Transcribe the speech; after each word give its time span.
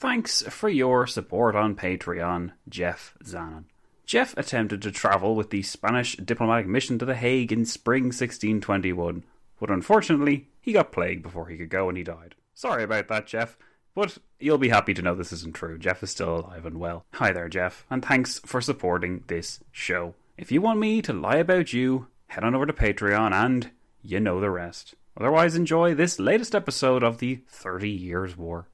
Thanks 0.00 0.42
for 0.42 0.68
your 0.68 1.08
support 1.08 1.56
on 1.56 1.74
Patreon, 1.74 2.52
Jeff 2.68 3.16
Zanon. 3.24 3.64
Jeff 4.06 4.32
attempted 4.36 4.80
to 4.82 4.92
travel 4.92 5.34
with 5.34 5.50
the 5.50 5.62
Spanish 5.62 6.14
diplomatic 6.14 6.68
mission 6.68 7.00
to 7.00 7.04
The 7.04 7.16
Hague 7.16 7.50
in 7.50 7.64
spring 7.64 8.04
1621, 8.04 9.24
but 9.58 9.70
unfortunately, 9.72 10.46
he 10.60 10.70
got 10.70 10.92
plague 10.92 11.20
before 11.20 11.48
he 11.48 11.56
could 11.56 11.68
go 11.68 11.88
and 11.88 11.98
he 11.98 12.04
died. 12.04 12.36
Sorry 12.54 12.84
about 12.84 13.08
that, 13.08 13.26
Jeff, 13.26 13.58
but 13.92 14.18
you'll 14.38 14.56
be 14.56 14.68
happy 14.68 14.94
to 14.94 15.02
know 15.02 15.16
this 15.16 15.32
isn't 15.32 15.56
true. 15.56 15.76
Jeff 15.76 16.00
is 16.04 16.10
still 16.10 16.36
alive 16.36 16.64
and 16.64 16.78
well. 16.78 17.04
Hi 17.14 17.32
there, 17.32 17.48
Jeff, 17.48 17.84
and 17.90 18.04
thanks 18.04 18.38
for 18.46 18.60
supporting 18.60 19.24
this 19.26 19.58
show. 19.72 20.14
If 20.36 20.52
you 20.52 20.60
want 20.60 20.78
me 20.78 21.02
to 21.02 21.12
lie 21.12 21.38
about 21.38 21.72
you, 21.72 22.06
head 22.28 22.44
on 22.44 22.54
over 22.54 22.66
to 22.66 22.72
Patreon 22.72 23.32
and 23.32 23.72
you 24.04 24.20
know 24.20 24.38
the 24.38 24.48
rest. 24.48 24.94
Otherwise, 25.16 25.56
enjoy 25.56 25.92
this 25.92 26.20
latest 26.20 26.54
episode 26.54 27.02
of 27.02 27.18
the 27.18 27.40
30 27.48 27.90
Years' 27.90 28.36
War. 28.36 28.68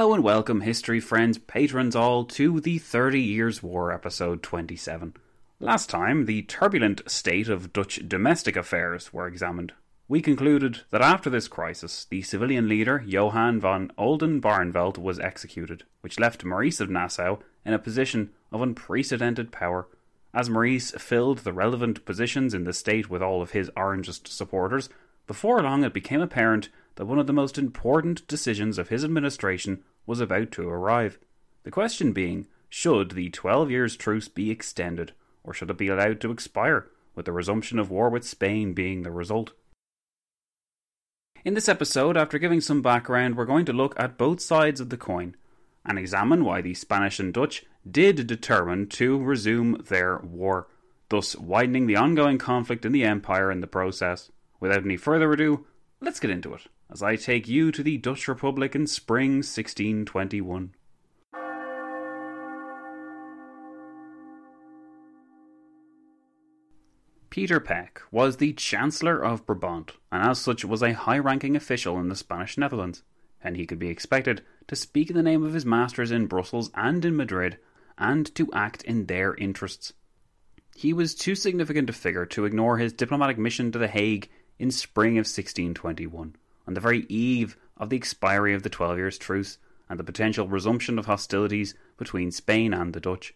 Hello 0.00 0.14
and 0.14 0.24
welcome, 0.24 0.62
history 0.62 0.98
friends, 0.98 1.36
patrons 1.36 1.94
all, 1.94 2.24
to 2.24 2.58
the 2.58 2.78
30 2.78 3.20
Years' 3.20 3.62
War 3.62 3.92
episode 3.92 4.42
27. 4.42 5.12
Last 5.58 5.90
time, 5.90 6.24
the 6.24 6.40
turbulent 6.40 7.02
state 7.06 7.50
of 7.50 7.74
Dutch 7.74 8.08
domestic 8.08 8.56
affairs 8.56 9.12
were 9.12 9.26
examined. 9.26 9.74
We 10.08 10.22
concluded 10.22 10.84
that 10.90 11.02
after 11.02 11.28
this 11.28 11.48
crisis, 11.48 12.06
the 12.06 12.22
civilian 12.22 12.66
leader 12.66 13.04
Johann 13.06 13.60
von 13.60 13.92
Oldenbarnevelt 13.98 14.96
was 14.96 15.20
executed, 15.20 15.84
which 16.00 16.18
left 16.18 16.46
Maurice 16.46 16.80
of 16.80 16.88
Nassau 16.88 17.36
in 17.66 17.74
a 17.74 17.78
position 17.78 18.30
of 18.50 18.62
unprecedented 18.62 19.52
power. 19.52 19.86
As 20.32 20.48
Maurice 20.48 20.92
filled 20.92 21.40
the 21.40 21.52
relevant 21.52 22.06
positions 22.06 22.54
in 22.54 22.64
the 22.64 22.72
state 22.72 23.10
with 23.10 23.20
all 23.20 23.42
of 23.42 23.50
his 23.50 23.68
Orangist 23.76 24.28
supporters, 24.28 24.88
before 25.26 25.62
long 25.62 25.84
it 25.84 25.92
became 25.92 26.22
apparent 26.22 26.70
that 26.96 27.04
one 27.04 27.18
of 27.18 27.26
the 27.26 27.32
most 27.32 27.56
important 27.56 28.26
decisions 28.26 28.78
of 28.78 28.88
his 28.88 29.04
administration 29.04 29.84
was 30.06 30.20
about 30.20 30.50
to 30.52 30.68
arrive. 30.68 31.18
The 31.64 31.70
question 31.70 32.12
being, 32.12 32.46
should 32.68 33.12
the 33.12 33.30
12 33.30 33.70
years' 33.70 33.96
truce 33.96 34.28
be 34.28 34.50
extended? 34.50 35.12
or 35.44 35.54
should 35.54 35.70
it 35.70 35.78
be 35.78 35.88
allowed 35.88 36.20
to 36.20 36.30
expire, 36.30 36.88
with 37.14 37.26
the 37.26 37.32
resumption 37.32 37.78
of 37.78 37.90
war 37.90 38.08
with 38.08 38.26
Spain 38.26 38.72
being 38.72 39.02
the 39.02 39.10
result? 39.10 39.52
In 41.44 41.54
this 41.54 41.68
episode, 41.68 42.16
after 42.16 42.38
giving 42.38 42.60
some 42.60 42.82
background, 42.82 43.36
we're 43.36 43.46
going 43.46 43.64
to 43.64 43.72
look 43.72 43.98
at 43.98 44.18
both 44.18 44.40
sides 44.40 44.80
of 44.80 44.90
the 44.90 44.98
coin 44.98 45.36
and 45.86 45.98
examine 45.98 46.44
why 46.44 46.60
the 46.60 46.74
Spanish 46.74 47.18
and 47.18 47.32
Dutch 47.32 47.64
did 47.90 48.26
determine 48.26 48.86
to 48.88 49.18
resume 49.18 49.82
their 49.88 50.18
war, 50.18 50.68
thus 51.08 51.34
widening 51.36 51.86
the 51.86 51.96
ongoing 51.96 52.36
conflict 52.36 52.84
in 52.84 52.92
the 52.92 53.04
empire 53.04 53.50
in 53.50 53.60
the 53.60 53.66
process. 53.66 54.30
Without 54.60 54.84
any 54.84 54.98
further 54.98 55.32
ado, 55.32 55.66
let's 56.02 56.20
get 56.20 56.30
into 56.30 56.52
it, 56.52 56.66
as 56.90 57.02
I 57.02 57.16
take 57.16 57.46
you 57.46 57.70
to 57.72 57.82
the 57.82 57.98
Dutch 57.98 58.26
Republic 58.26 58.74
in 58.74 58.86
spring 58.86 59.36
1621. 59.36 60.74
Peter 67.30 67.60
Peck 67.60 68.02
was 68.10 68.38
the 68.38 68.52
Chancellor 68.54 69.24
of 69.24 69.46
Brabant, 69.46 69.92
and 70.10 70.30
as 70.30 70.40
such 70.40 70.64
was 70.64 70.82
a 70.82 70.92
high 70.92 71.18
ranking 71.18 71.54
official 71.54 71.98
in 72.00 72.08
the 72.08 72.16
Spanish 72.16 72.58
Netherlands, 72.58 73.04
and 73.40 73.56
he 73.56 73.66
could 73.66 73.78
be 73.78 73.88
expected 73.88 74.42
to 74.66 74.74
speak 74.74 75.10
in 75.10 75.16
the 75.16 75.22
name 75.22 75.44
of 75.44 75.54
his 75.54 75.64
masters 75.64 76.10
in 76.10 76.26
Brussels 76.26 76.72
and 76.74 77.04
in 77.04 77.14
Madrid, 77.14 77.58
and 77.96 78.34
to 78.34 78.52
act 78.52 78.82
in 78.82 79.06
their 79.06 79.36
interests. 79.36 79.92
He 80.74 80.92
was 80.92 81.14
too 81.14 81.36
significant 81.36 81.88
a 81.88 81.92
figure 81.92 82.26
to 82.26 82.46
ignore 82.46 82.78
his 82.78 82.92
diplomatic 82.92 83.38
mission 83.38 83.70
to 83.72 83.78
The 83.78 83.86
Hague 83.86 84.28
in 84.58 84.72
spring 84.72 85.12
of 85.12 85.24
1621, 85.24 86.34
on 86.66 86.74
the 86.74 86.80
very 86.80 87.06
eve 87.08 87.56
of 87.76 87.90
the 87.90 87.96
expiry 87.96 88.54
of 88.54 88.62
the 88.62 88.70
Twelve 88.70 88.96
Years' 88.96 89.18
Truce 89.18 89.58
and 89.88 89.98
the 89.98 90.04
potential 90.04 90.48
resumption 90.48 90.98
of 90.98 91.06
hostilities 91.06 91.74
between 91.96 92.30
Spain 92.30 92.72
and 92.72 92.92
the 92.92 93.00
Dutch. 93.00 93.34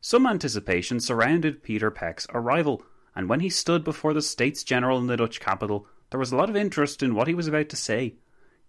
Some 0.00 0.26
anticipation 0.26 1.00
surrounded 1.00 1.62
Peter 1.62 1.90
Peck's 1.90 2.26
arrival 2.32 2.84
and 3.18 3.28
when 3.28 3.40
he 3.40 3.48
stood 3.48 3.82
before 3.82 4.14
the 4.14 4.22
States 4.22 4.62
General 4.62 4.96
in 4.98 5.08
the 5.08 5.16
Dutch 5.16 5.40
capital, 5.40 5.88
there 6.10 6.20
was 6.20 6.30
a 6.30 6.36
lot 6.36 6.48
of 6.48 6.54
interest 6.54 7.02
in 7.02 7.16
what 7.16 7.26
he 7.26 7.34
was 7.34 7.48
about 7.48 7.68
to 7.70 7.76
say. 7.76 8.14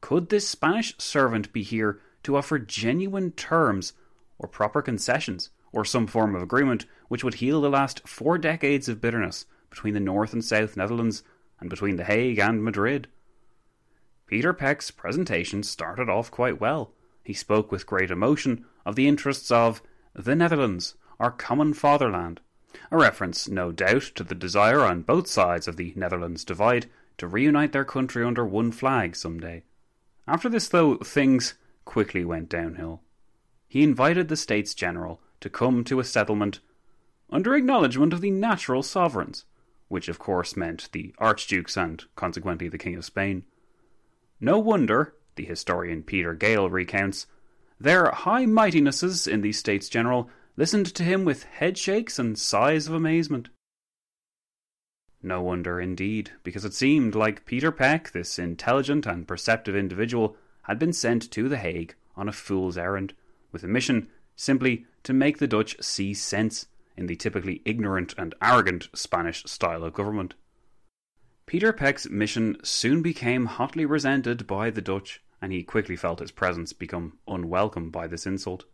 Could 0.02 0.30
this 0.30 0.50
Spanish 0.50 0.97
servant 0.97 1.53
be 1.53 1.62
here 1.62 2.00
to 2.24 2.36
offer 2.36 2.58
genuine 2.58 3.31
terms, 3.34 3.94
or 4.40 4.50
proper 4.50 4.81
concessions, 4.81 5.52
or 5.72 5.86
some 5.86 6.08
form 6.08 6.34
of 6.34 6.42
agreement 6.42 6.88
which 7.09 7.24
would 7.24 7.36
heal 7.36 7.62
the 7.62 7.69
last 7.69 8.08
four 8.08 8.40
decades 8.40 8.90
of 8.90 9.02
bitterness 9.02 9.46
between 9.69 9.94
the 9.94 10.00
North 10.00 10.34
and 10.34 10.44
South 10.44 10.75
Netherlands 10.75 11.22
and 11.59 11.69
between 11.69 11.97
The 11.97 12.06
Hague 12.06 12.40
and 12.40 12.63
Madrid? 12.63 13.08
Peter 14.29 14.53
Peck's 14.53 14.91
presentation 14.91 15.63
started 15.63 16.07
off 16.07 16.29
quite 16.29 16.62
well. 16.62 16.91
He 17.23 17.34
spoke 17.34 17.72
with 17.72 17.88
great 17.88 18.12
emotion 18.12 18.63
of 18.85 18.95
the 18.95 19.07
interests 19.07 19.50
of 19.50 19.81
the 20.13 20.35
Netherlands, 20.35 20.94
our 21.19 21.31
common 21.31 21.73
fatherland, 21.73 22.39
a 22.91 22.97
reference, 22.97 23.47
no 23.47 23.72
doubt, 23.72 24.03
to 24.13 24.23
the 24.23 24.35
desire 24.35 24.81
on 24.81 25.01
both 25.01 25.25
sides 25.25 25.68
of 25.68 25.78
the 25.78 25.94
Netherlands 25.95 26.45
divide 26.45 26.85
to 27.18 27.25
reunite 27.25 27.72
their 27.72 27.84
country 27.84 28.23
under 28.23 28.45
one 28.45 28.72
flag 28.72 29.16
some 29.16 29.39
day. 29.39 29.63
After 30.28 30.47
this, 30.47 30.69
though, 30.69 30.97
things 30.97 31.56
quickly 31.84 32.23
went 32.23 32.50
downhill. 32.50 33.01
He 33.68 33.81
invited 33.81 34.28
the 34.28 34.38
States 34.38 34.75
General 34.75 35.19
to 35.41 35.50
come 35.50 35.84
to 35.85 36.00
a 36.00 36.03
settlement 36.03 36.59
under 37.31 37.56
acknowledgement 37.56 38.13
of 38.13 38.22
the 38.22 38.29
natural 38.29 38.84
sovereigns, 38.84 39.45
which 39.88 40.07
of 40.07 40.19
course 40.19 40.56
meant 40.56 40.89
the 40.91 41.16
archdukes 41.18 41.75
and 41.75 42.06
consequently 42.16 42.69
the 42.69 42.78
King 42.78 42.94
of 42.94 43.06
Spain. 43.06 43.44
No 44.41 44.57
wonder, 44.59 45.16
the 45.35 45.45
historian 45.45 46.03
Peter 46.03 46.33
Geyl 46.33 46.69
recounts, 46.69 47.27
their 47.79 48.11
high 48.11 48.45
mightinesses 48.45 49.27
in 49.27 49.41
the 49.41 49.51
States 49.51 49.89
General 49.89 50.29
listened 50.55 50.94
to 50.95 51.03
him 51.03 51.25
with 51.25 51.44
headshakes 51.45 52.19
and 52.19 52.38
sighs 52.38 52.88
of 52.88 52.94
amazement. 52.94 53.50
No 55.22 55.41
wonder, 55.41 55.79
indeed, 55.79 56.31
because 56.44 56.63
it 56.63 56.73
seemed 56.73 57.16
like 57.16 57.45
Peter 57.45 57.72
Peck, 57.72 58.11
this 58.11 58.39
intelligent 58.39 59.05
and 59.05 59.27
perceptive 59.27 59.75
individual, 59.75 60.38
had 60.63 60.79
been 60.79 60.94
sent 60.94 61.29
to 61.31 61.50
The 61.50 61.57
Hague 61.57 61.95
on 62.16 62.29
a 62.29 62.33
fool's 62.33 62.77
errand, 62.77 63.13
with 63.51 63.63
a 63.63 63.67
mission 63.67 64.07
simply 64.35 64.85
to 65.03 65.13
make 65.13 65.38
the 65.38 65.47
Dutch 65.47 65.81
see 65.81 66.13
sense 66.13 66.67
in 66.95 67.07
the 67.07 67.16
typically 67.16 67.61
ignorant 67.66 68.13
and 68.17 68.35
arrogant 68.41 68.88
Spanish 68.94 69.44
style 69.45 69.83
of 69.83 69.94
government. 69.94 70.35
Peter 71.50 71.74
Peck's 71.74 72.08
mission 72.12 72.56
soon 72.62 73.02
became 73.02 73.48
hotly 73.48 73.84
resented 73.84 74.46
by 74.46 74.70
the 74.70 74.84
Dutch, 74.84 75.20
and 75.42 75.52
he 75.52 75.64
quickly 75.64 75.96
felt 75.96 76.20
his 76.20 76.30
presence 76.30 76.74
become 76.74 77.18
unwelcome 77.28 77.90
by 77.90 78.06
this 78.06 78.28
insult. 78.28 78.66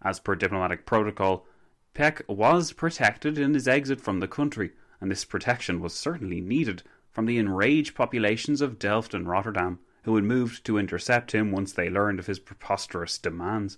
As 0.00 0.20
per 0.20 0.36
diplomatic 0.36 0.86
protocol, 0.86 1.44
Peck 1.92 2.22
was 2.28 2.72
protected 2.72 3.36
in 3.36 3.52
his 3.52 3.66
exit 3.66 4.00
from 4.00 4.20
the 4.20 4.28
country, 4.28 4.70
and 5.00 5.10
this 5.10 5.24
protection 5.24 5.80
was 5.80 5.92
certainly 5.92 6.40
needed 6.40 6.84
from 7.10 7.26
the 7.26 7.36
enraged 7.36 7.96
populations 7.96 8.60
of 8.60 8.78
Delft 8.78 9.12
and 9.12 9.28
Rotterdam, 9.28 9.80
who 10.04 10.14
had 10.14 10.22
moved 10.22 10.64
to 10.66 10.78
intercept 10.78 11.32
him 11.32 11.50
once 11.50 11.72
they 11.72 11.90
learned 11.90 12.20
of 12.20 12.28
his 12.28 12.38
preposterous 12.38 13.18
demands. 13.18 13.76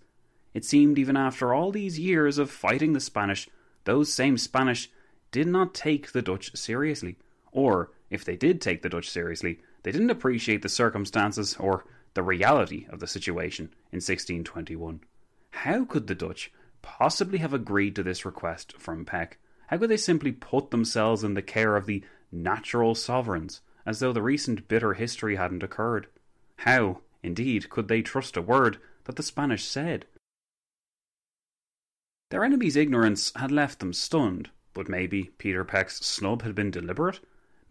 It 0.53 0.67
seemed 0.67 0.99
even 0.99 1.17
after 1.17 1.55
all 1.55 1.73
these 1.73 1.99
years 1.99 2.37
of 2.37 2.51
fighting 2.51 2.93
the 2.93 3.01
Spanish, 3.01 3.49
those 3.85 4.13
same 4.13 4.37
Spanish 4.37 4.91
did 5.31 5.47
not 5.47 5.73
take 5.73 6.13
the 6.13 6.21
Dutch 6.21 6.55
seriously. 6.55 7.17
Or, 7.51 7.93
if 8.13 8.27
they 8.27 8.37
did 8.37 8.61
take 8.61 8.83
the 8.83 8.91
Dutch 8.91 9.09
seriously, 9.09 9.61
they 9.83 9.91
didn't 9.91 10.11
appreciate 10.11 10.61
the 10.61 10.69
circumstances 10.69 11.57
or 11.59 11.87
the 12.13 12.23
reality 12.23 12.87
of 12.91 13.01
the 13.01 13.07
situation 13.07 13.67
in 13.91 13.97
1621. 13.97 15.01
How 15.51 15.87
could 15.87 16.07
the 16.07 16.15
Dutch 16.15 16.53
possibly 16.83 17.39
have 17.39 17.55
agreed 17.55 17.97
to 17.97 18.03
this 18.03 18.27
request 18.27 18.75
from 18.79 19.07
Peck? 19.07 19.39
How 19.69 19.79
could 19.79 19.89
they 19.89 19.97
simply 19.97 20.31
put 20.31 20.71
themselves 20.71 21.25
in 21.25 21.33
the 21.33 21.41
care 21.41 21.75
of 21.75 21.87
the 21.87 22.05
natural 22.31 22.95
sovereigns, 22.95 23.63
as 23.87 24.01
though 24.01 24.13
the 24.13 24.21
recent 24.21 24.69
bitter 24.69 24.93
history 24.93 25.37
hadn't 25.37 25.63
occurred? 25.63 26.07
How, 26.57 27.01
indeed, 27.23 27.71
could 27.71 27.89
they 27.89 28.03
trust 28.03 28.37
a 28.37 28.43
word 28.43 28.77
that 29.05 29.17
the 29.17 29.23
Spanish 29.23 29.65
said? 29.65 30.05
Their 32.29 32.45
enemy's 32.45 32.77
ignorance 32.77 33.33
had 33.37 33.51
left 33.51 33.79
them 33.79 33.95
stunned, 33.95 34.51
but 34.75 34.89
maybe 34.89 35.31
Peter 35.39 35.65
Peck's 35.65 36.05
snub 36.05 36.43
had 36.43 36.55
been 36.55 36.71
deliberate? 36.71 37.21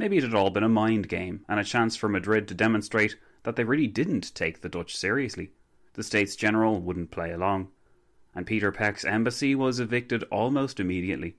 Maybe 0.02 0.18
it 0.18 0.24
had 0.24 0.34
all 0.34 0.50
been 0.50 0.64
a 0.64 0.68
mind 0.68 1.10
game, 1.10 1.46
and 1.48 1.60
a 1.60 1.64
chance 1.64 1.96
for 1.96 2.10
Madrid 2.10 2.48
to 2.48 2.56
demonstrate 2.56 3.18
that 3.44 3.56
they 3.56 3.64
really 3.64 3.86
didn't 3.86 4.34
take 4.34 4.62
the 4.62 4.68
Dutch 4.68 4.98
seriously 4.98 5.52
the 5.94 6.02
States 6.02 6.36
General 6.36 6.82
wouldn't 6.82 7.12
play 7.12 7.32
along, 7.32 7.68
and 8.34 8.48
Peter 8.48 8.72
Peck's 8.72 9.06
embassy 9.06 9.54
was 9.54 9.80
evicted 9.80 10.24
almost 10.32 10.80
immediately. 10.80 11.36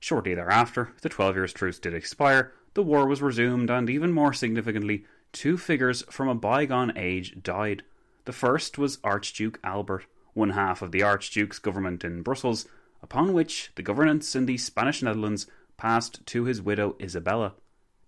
Shortly 0.00 0.34
thereafter, 0.34 0.94
the 1.02 1.10
twelve 1.10 1.36
years' 1.36 1.52
truce 1.52 1.78
did 1.78 1.92
expire, 1.92 2.54
the 2.72 2.82
war 2.82 3.06
was 3.06 3.20
resumed, 3.20 3.68
and 3.68 3.90
even 3.90 4.12
more 4.12 4.32
significantly, 4.32 5.04
two 5.32 5.58
figures 5.58 6.02
from 6.08 6.28
a 6.28 6.34
bygone 6.34 6.96
age 6.96 7.42
died. 7.42 7.82
The 8.24 8.32
first 8.32 8.78
was 8.78 9.00
Archduke 9.04 9.60
Albert, 9.62 10.06
one 10.32 10.50
half 10.52 10.80
of 10.80 10.92
the 10.92 11.02
Archduke's 11.02 11.58
government 11.58 12.04
in 12.04 12.22
Brussels, 12.22 12.66
upon 13.02 13.34
which 13.34 13.70
the 13.74 13.82
governance 13.82 14.34
in 14.34 14.46
the 14.46 14.56
Spanish 14.56 15.02
Netherlands 15.02 15.46
passed 15.76 16.24
to 16.24 16.44
his 16.44 16.62
widow 16.62 16.96
Isabella. 17.02 17.52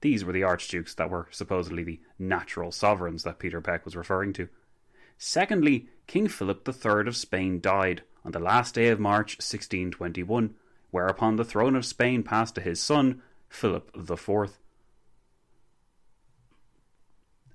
These 0.01 0.25
were 0.25 0.33
the 0.33 0.43
archdukes 0.43 0.95
that 0.95 1.11
were 1.11 1.29
supposedly 1.31 1.85
the 1.85 2.01
natural 2.19 2.73
sovereigns 2.73 3.23
that 3.25 3.39
Peter 3.39 3.61
Peck 3.61 3.85
was 3.85 3.97
referring 3.97 4.33
to. 4.35 4.49
Secondly, 5.19 5.89
King 6.07 6.29
Philip 6.29 6.67
III 6.67 7.07
of 7.07 7.17
Spain 7.17 7.61
died 7.61 8.03
on 8.25 8.33
the 8.33 8.39
last 8.39 8.75
day 8.75 8.89
of 8.89 8.99
March 8.99 9.37
1621, 9.37 10.55
whereupon 10.91 11.37
the 11.37 11.45
throne 11.45 11.77
of 11.77 11.85
Spain 11.85 12.23
passed 12.23 12.55
to 12.55 12.61
his 12.61 12.81
son, 12.81 13.21
Philip 13.49 13.91
IV. 13.95 14.59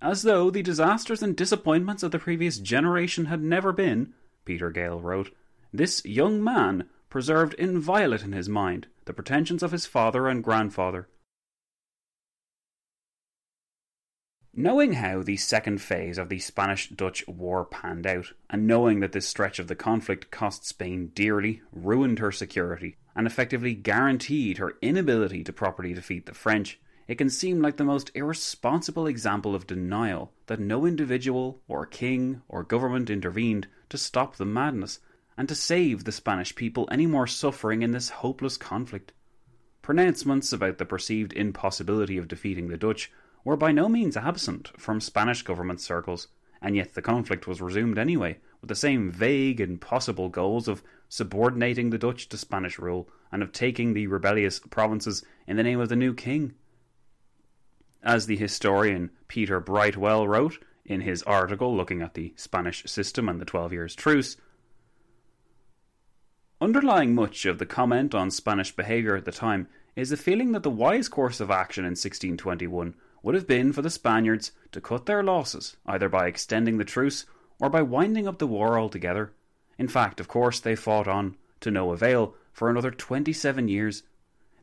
As 0.02 0.22
though 0.22 0.52
the 0.52 0.62
disasters 0.62 1.24
and 1.24 1.36
disappointments 1.36 2.04
of 2.04 2.12
the 2.12 2.20
previous 2.20 2.60
generation 2.60 3.26
had 3.26 3.42
never 3.42 3.72
been, 3.72 4.14
Peter 4.44 4.72
Geyl 4.72 5.02
wrote, 5.02 5.32
this 5.74 6.06
young 6.06 6.44
man 6.44 6.88
preserved 7.10 7.56
inviolate 7.56 8.22
in 8.22 8.32
his 8.32 8.48
mind 8.48 8.88
the 9.06 9.14
pretensions 9.14 9.64
of 9.64 9.72
his 9.72 9.86
father 9.86 10.28
and 10.28 10.44
grandfather, 10.44 11.08
Knowing 14.58 14.94
how 14.94 15.22
the 15.22 15.36
second 15.36 15.82
phase 15.82 16.18
of 16.18 16.30
the 16.30 16.40
Spanish 16.40 16.88
Dutch 16.88 17.28
War 17.28 17.66
panned 17.66 18.08
out, 18.08 18.32
and 18.50 18.66
knowing 18.66 19.02
that 19.02 19.12
this 19.12 19.28
stretch 19.28 19.60
of 19.60 19.68
the 19.68 19.76
conflict 19.76 20.32
cost 20.32 20.66
Spain 20.66 21.12
dearly, 21.14 21.62
ruined 21.74 22.20
her 22.20 22.32
security, 22.32 22.96
and 23.18 23.28
effectively 23.28 23.74
guaranteed 23.74 24.58
her 24.58 24.78
inability 24.82 25.44
to 25.44 25.52
properly 25.52 25.94
defeat 25.94 26.26
the 26.26 26.34
French, 26.34 26.80
it 27.06 27.16
can 27.16 27.30
seem 27.30 27.62
like 27.62 27.76
the 27.76 27.84
most 27.84 28.12
irresponsible 28.16 29.08
example 29.08 29.56
of 29.56 29.68
denial 29.68 30.32
that 30.46 30.62
no 30.62 30.86
individual, 30.86 31.62
or 31.68 31.86
king, 31.86 32.42
or 32.48 32.64
government 32.64 33.10
intervened 33.10 33.68
to 33.90 33.98
stop 33.98 34.38
the 34.38 34.46
madness, 34.46 35.00
and 35.38 35.50
to 35.50 35.56
save 35.56 36.06
the 36.06 36.14
Spanish 36.14 36.56
people 36.56 36.88
any 36.90 37.06
more 37.06 37.28
suffering 37.28 37.82
in 37.82 37.92
this 37.92 38.08
hopeless 38.08 38.56
conflict. 38.56 39.12
Pronouncements 39.82 40.54
about 40.54 40.78
the 40.78 40.86
perceived 40.86 41.34
impossibility 41.34 42.18
of 42.18 42.30
defeating 42.30 42.70
the 42.70 42.78
Dutch 42.78 43.12
were 43.46 43.56
by 43.56 43.72
no 43.72 43.88
means 43.88 44.18
absent 44.18 44.72
from 44.78 45.00
Spanish 45.00 45.44
government 45.44 45.80
circles, 45.80 46.28
and 46.62 46.76
yet 46.76 46.96
the 46.96 47.02
conflict 47.02 47.48
was 47.48 47.62
resumed 47.62 47.98
anyway, 47.98 48.38
with 48.60 48.68
the 48.68 48.76
same 48.76 49.10
vague, 49.10 49.62
impossible 49.62 50.28
goals 50.28 50.68
of 50.68 50.84
subordinating 51.08 51.92
the 51.92 51.98
Dutch 51.98 52.28
to 52.28 52.38
Spanish 52.38 52.80
rule 52.80 53.08
and 53.32 53.42
of 53.42 53.54
taking 53.54 53.94
the 53.94 54.08
rebellious 54.08 54.60
provinces 54.60 55.24
in 55.48 55.56
the 55.56 55.64
name 55.64 55.80
of 55.80 55.88
the 55.88 55.96
new 55.96 56.14
king. 56.14 56.54
As 58.04 58.26
the 58.26 58.36
historian 58.36 59.12
Peter 59.28 59.60
Brightwell 59.60 60.28
wrote 60.28 60.58
in 60.84 61.02
his 61.02 61.24
article 61.24 61.76
looking 61.76 62.02
at 62.02 62.16
the 62.16 62.34
Spanish 62.36 62.84
system 62.86 63.30
and 63.30 63.40
the 63.40 63.46
Twelve 63.46 63.72
Years' 63.72 63.96
Truce, 63.96 64.38
Underlying 66.62 67.14
much 67.14 67.46
of 67.46 67.60
the 67.60 67.66
comment 67.66 68.16
on 68.16 68.32
Spanish 68.32 68.74
behaviour 68.74 69.16
at 69.16 69.26
the 69.26 69.32
time 69.32 69.68
is 69.96 70.10
the 70.10 70.18
feeling 70.18 70.54
that 70.54 70.64
the 70.64 70.70
wise 70.70 71.10
course 71.10 71.40
of 71.42 71.52
action 71.52 71.84
in 71.84 71.92
1621 71.92 72.96
would 73.26 73.34
have 73.34 73.48
been 73.48 73.74
for 73.74 73.82
the 73.82 73.90
Spaniards 73.90 74.52
to 74.72 74.80
cut 74.80 75.08
their 75.08 75.24
losses, 75.24 75.78
either 75.88 76.08
by 76.08 76.28
extending 76.28 76.78
the 76.78 76.86
truce 76.86 77.26
or 77.60 77.72
by 77.72 77.82
winding 77.82 78.28
up 78.28 78.38
the 78.38 78.46
war 78.46 78.78
altogether. 78.78 79.34
In 79.80 79.88
fact, 79.88 80.20
of 80.20 80.28
course, 80.28 80.60
they 80.60 80.76
fought 80.76 81.08
on, 81.08 81.36
to 81.62 81.72
no 81.72 81.92
avail, 81.92 82.36
for 82.54 82.70
another 82.70 82.92
27 82.92 83.68
years. 83.68 84.04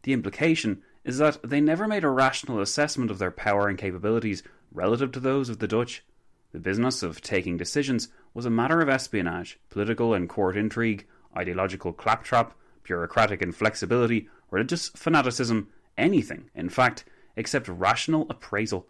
The 0.04 0.12
implication 0.12 0.80
is 1.02 1.18
that 1.18 1.38
they 1.42 1.60
never 1.60 1.88
made 1.88 2.04
a 2.04 2.08
rational 2.08 2.60
assessment 2.60 3.10
of 3.10 3.18
their 3.18 3.32
power 3.32 3.66
and 3.66 3.76
capabilities 3.76 4.44
relative 4.70 5.10
to 5.10 5.20
those 5.20 5.48
of 5.48 5.58
the 5.58 5.66
Dutch. 5.66 6.04
The 6.52 6.60
business 6.60 7.02
of 7.02 7.20
taking 7.20 7.56
decisions 7.56 8.10
was 8.32 8.46
a 8.46 8.50
matter 8.50 8.80
of 8.80 8.88
espionage, 8.88 9.58
political 9.70 10.14
and 10.14 10.28
court 10.28 10.56
intrigue, 10.56 11.04
ideological 11.36 11.92
claptrap, 11.92 12.54
bureaucratic 12.84 13.42
inflexibility, 13.42 14.28
religious 14.52 14.88
fanaticism, 14.90 15.66
anything, 15.98 16.48
in 16.54 16.68
fact, 16.68 17.04
except 17.36 17.68
rational 17.68 18.26
appraisal. 18.28 18.86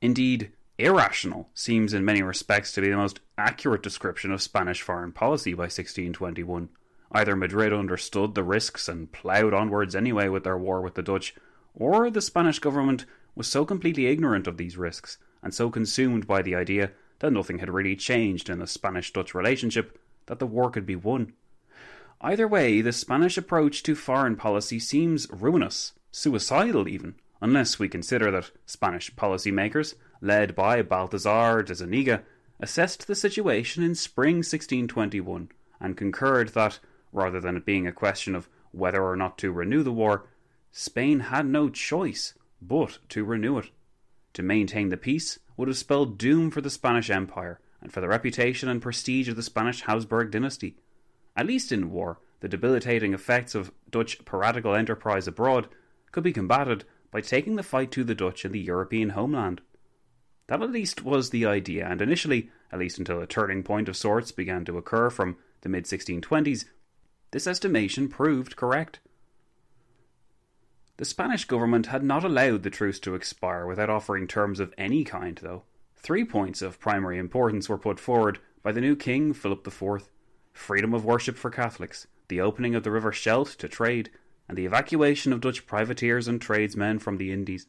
Indeed, 0.00 0.52
irrational 0.78 1.50
seems 1.52 1.92
in 1.92 2.04
many 2.04 2.22
respects 2.22 2.72
to 2.72 2.80
be 2.80 2.88
the 2.88 2.96
most 2.96 3.20
accurate 3.36 3.82
description 3.82 4.32
of 4.32 4.40
Spanish 4.40 4.80
foreign 4.80 5.12
policy 5.12 5.52
by 5.52 5.64
1621. 5.64 6.70
Either 7.12 7.36
Madrid 7.36 7.72
understood 7.72 8.34
the 8.34 8.44
risks 8.44 8.88
and 8.88 9.12
ploughed 9.12 9.52
onwards 9.52 9.94
anyway 9.94 10.28
with 10.28 10.44
their 10.44 10.56
war 10.56 10.80
with 10.80 10.94
the 10.94 11.02
Dutch, 11.02 11.34
or 11.74 12.10
the 12.10 12.22
Spanish 12.22 12.58
government 12.58 13.04
was 13.34 13.46
so 13.46 13.64
completely 13.64 14.06
ignorant 14.06 14.46
of 14.46 14.56
these 14.56 14.76
risks 14.76 15.18
and 15.42 15.52
so 15.52 15.70
consumed 15.70 16.26
by 16.26 16.42
the 16.42 16.54
idea 16.54 16.92
that 17.18 17.32
nothing 17.32 17.58
had 17.58 17.70
really 17.70 17.96
changed 17.96 18.48
in 18.48 18.58
the 18.58 18.66
Spanish 18.66 19.12
Dutch 19.12 19.34
relationship 19.34 19.98
that 20.26 20.38
the 20.38 20.46
war 20.46 20.70
could 20.70 20.86
be 20.86 20.96
won. 20.96 21.32
Either 22.22 22.46
way, 22.46 22.82
the 22.82 22.92
Spanish 22.92 23.38
approach 23.38 23.82
to 23.82 23.94
foreign 23.94 24.36
policy 24.36 24.78
seems 24.78 25.26
ruinous, 25.30 25.94
suicidal 26.12 26.86
even, 26.86 27.14
unless 27.40 27.78
we 27.78 27.88
consider 27.88 28.30
that 28.30 28.50
Spanish 28.66 29.14
policymakers, 29.14 29.94
led 30.20 30.54
by 30.54 30.82
Balthazar 30.82 31.62
de 31.62 31.74
Zuniga, 31.74 32.22
assessed 32.60 33.06
the 33.06 33.14
situation 33.14 33.82
in 33.82 33.94
spring 33.94 34.36
1621 34.36 35.48
and 35.80 35.96
concurred 35.96 36.50
that, 36.50 36.78
rather 37.10 37.40
than 37.40 37.56
it 37.56 37.64
being 37.64 37.86
a 37.86 37.92
question 37.92 38.34
of 38.34 38.50
whether 38.72 39.02
or 39.02 39.16
not 39.16 39.38
to 39.38 39.50
renew 39.50 39.82
the 39.82 39.90
war, 39.90 40.26
Spain 40.70 41.20
had 41.20 41.46
no 41.46 41.70
choice 41.70 42.34
but 42.60 42.98
to 43.08 43.24
renew 43.24 43.56
it. 43.56 43.70
To 44.34 44.42
maintain 44.42 44.90
the 44.90 44.98
peace 44.98 45.38
would 45.56 45.68
have 45.68 45.78
spelled 45.78 46.18
doom 46.18 46.50
for 46.50 46.60
the 46.60 46.70
Spanish 46.70 47.08
Empire 47.08 47.60
and 47.80 47.90
for 47.90 48.02
the 48.02 48.08
reputation 48.08 48.68
and 48.68 48.82
prestige 48.82 49.28
of 49.28 49.36
the 49.36 49.42
Spanish 49.42 49.80
Habsburg 49.80 50.30
dynasty. 50.30 50.76
At 51.40 51.46
least 51.46 51.72
in 51.72 51.90
war, 51.90 52.18
the 52.40 52.48
debilitating 52.48 53.14
effects 53.14 53.54
of 53.54 53.72
Dutch 53.90 54.22
piratical 54.26 54.74
enterprise 54.74 55.26
abroad 55.26 55.68
could 56.12 56.22
be 56.22 56.34
combated 56.34 56.84
by 57.10 57.22
taking 57.22 57.56
the 57.56 57.62
fight 57.62 57.90
to 57.92 58.04
the 58.04 58.14
Dutch 58.14 58.44
in 58.44 58.52
the 58.52 58.60
European 58.60 59.08
homeland. 59.10 59.62
That 60.48 60.60
at 60.60 60.70
least 60.70 61.02
was 61.02 61.30
the 61.30 61.46
idea, 61.46 61.86
and 61.88 62.02
initially, 62.02 62.50
at 62.70 62.78
least 62.78 62.98
until 62.98 63.22
a 63.22 63.26
turning 63.26 63.62
point 63.62 63.88
of 63.88 63.96
sorts 63.96 64.32
began 64.32 64.66
to 64.66 64.76
occur 64.76 65.08
from 65.08 65.38
the 65.62 65.70
mid 65.70 65.84
1620s, 65.84 66.66
this 67.30 67.46
estimation 67.46 68.10
proved 68.10 68.54
correct. 68.54 69.00
The 70.98 71.06
Spanish 71.06 71.46
government 71.46 71.86
had 71.86 72.04
not 72.04 72.22
allowed 72.22 72.64
the 72.64 72.68
truce 72.68 73.00
to 73.00 73.14
expire 73.14 73.66
without 73.66 73.88
offering 73.88 74.26
terms 74.26 74.60
of 74.60 74.74
any 74.76 75.04
kind, 75.04 75.40
though. 75.42 75.62
Three 75.96 76.26
points 76.26 76.60
of 76.60 76.78
primary 76.78 77.16
importance 77.16 77.66
were 77.66 77.78
put 77.78 77.98
forward 77.98 78.40
by 78.62 78.72
the 78.72 78.82
new 78.82 78.94
king, 78.94 79.32
Philip 79.32 79.66
IV 79.66 80.10
freedom 80.52 80.94
of 80.94 81.04
worship 81.04 81.36
for 81.36 81.50
Catholics, 81.50 82.06
the 82.28 82.40
opening 82.40 82.74
of 82.74 82.82
the 82.82 82.90
River 82.90 83.12
Scheldt 83.12 83.56
to 83.58 83.68
trade, 83.68 84.10
and 84.48 84.56
the 84.56 84.66
evacuation 84.66 85.32
of 85.32 85.40
Dutch 85.40 85.66
privateers 85.66 86.26
and 86.26 86.40
tradesmen 86.40 86.98
from 86.98 87.18
the 87.18 87.32
Indies. 87.32 87.66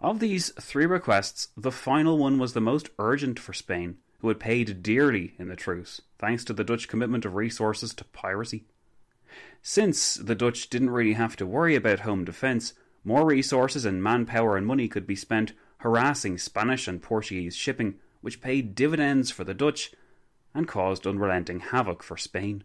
Of 0.00 0.20
these 0.20 0.50
three 0.60 0.86
requests, 0.86 1.48
the 1.56 1.72
final 1.72 2.18
one 2.18 2.38
was 2.38 2.52
the 2.52 2.60
most 2.60 2.90
urgent 2.98 3.38
for 3.38 3.52
Spain, 3.52 3.96
who 4.18 4.28
had 4.28 4.40
paid 4.40 4.82
dearly 4.82 5.34
in 5.38 5.48
the 5.48 5.56
truce, 5.56 6.00
thanks 6.18 6.44
to 6.44 6.52
the 6.52 6.64
Dutch 6.64 6.88
commitment 6.88 7.24
of 7.24 7.34
resources 7.34 7.94
to 7.94 8.04
piracy. 8.04 8.64
Since 9.62 10.14
the 10.14 10.34
Dutch 10.34 10.68
didn't 10.68 10.90
really 10.90 11.14
have 11.14 11.36
to 11.36 11.46
worry 11.46 11.74
about 11.74 12.00
home 12.00 12.24
defence, 12.24 12.74
more 13.04 13.24
resources 13.24 13.84
and 13.84 14.02
manpower 14.02 14.56
and 14.56 14.66
money 14.66 14.88
could 14.88 15.06
be 15.06 15.16
spent 15.16 15.52
harassing 15.78 16.38
Spanish 16.38 16.88
and 16.88 17.02
Portuguese 17.02 17.56
shipping, 17.56 17.96
which 18.20 18.40
paid 18.40 18.74
dividends 18.74 19.30
for 19.30 19.44
the 19.44 19.54
Dutch 19.54 19.92
and 20.56 20.66
caused 20.66 21.06
unrelenting 21.06 21.60
havoc 21.60 22.02
for 22.02 22.16
Spain. 22.16 22.64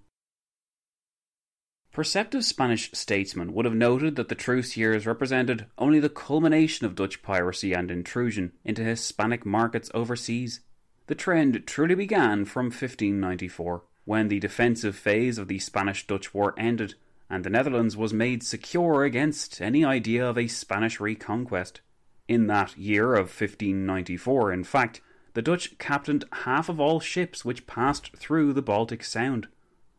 Perceptive 1.91 2.45
Spanish 2.45 2.89
statesmen 2.93 3.53
would 3.53 3.65
have 3.65 3.75
noted 3.75 4.15
that 4.15 4.29
the 4.29 4.35
truce 4.35 4.77
years 4.77 5.05
represented 5.05 5.65
only 5.77 5.99
the 5.99 6.09
culmination 6.09 6.85
of 6.85 6.95
Dutch 6.95 7.21
piracy 7.21 7.73
and 7.73 7.91
intrusion 7.91 8.53
into 8.63 8.81
Hispanic 8.81 9.45
markets 9.45 9.91
overseas. 9.93 10.61
The 11.07 11.15
trend 11.15 11.67
truly 11.67 11.95
began 11.95 12.45
from 12.45 12.67
1594, 12.67 13.83
when 14.05 14.29
the 14.29 14.39
defensive 14.39 14.95
phase 14.95 15.37
of 15.37 15.49
the 15.49 15.59
Spanish 15.59 16.07
Dutch 16.07 16.33
War 16.33 16.55
ended 16.57 16.95
and 17.31 17.45
the 17.45 17.49
Netherlands 17.49 17.95
was 17.95 18.13
made 18.13 18.43
secure 18.43 19.05
against 19.05 19.61
any 19.61 19.85
idea 19.85 20.27
of 20.27 20.37
a 20.37 20.47
Spanish 20.47 20.99
reconquest. 20.99 21.79
In 22.27 22.47
that 22.47 22.77
year 22.77 23.13
of 23.13 23.27
1594, 23.27 24.51
in 24.51 24.63
fact, 24.65 25.01
the 25.33 25.41
Dutch 25.41 25.77
captained 25.77 26.25
half 26.31 26.69
of 26.69 26.79
all 26.79 26.99
ships 26.99 27.45
which 27.45 27.67
passed 27.67 28.15
through 28.17 28.53
the 28.53 28.61
Baltic 28.61 29.03
Sound, 29.03 29.47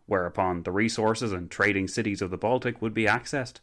whereupon 0.07 0.63
the 0.63 0.73
resources 0.73 1.33
and 1.33 1.51
trading 1.51 1.89
cities 1.89 2.21
of 2.21 2.31
the 2.31 2.37
Baltic 2.37 2.83
would 2.83 2.93
be 2.93 3.07
accessed. 3.07 3.61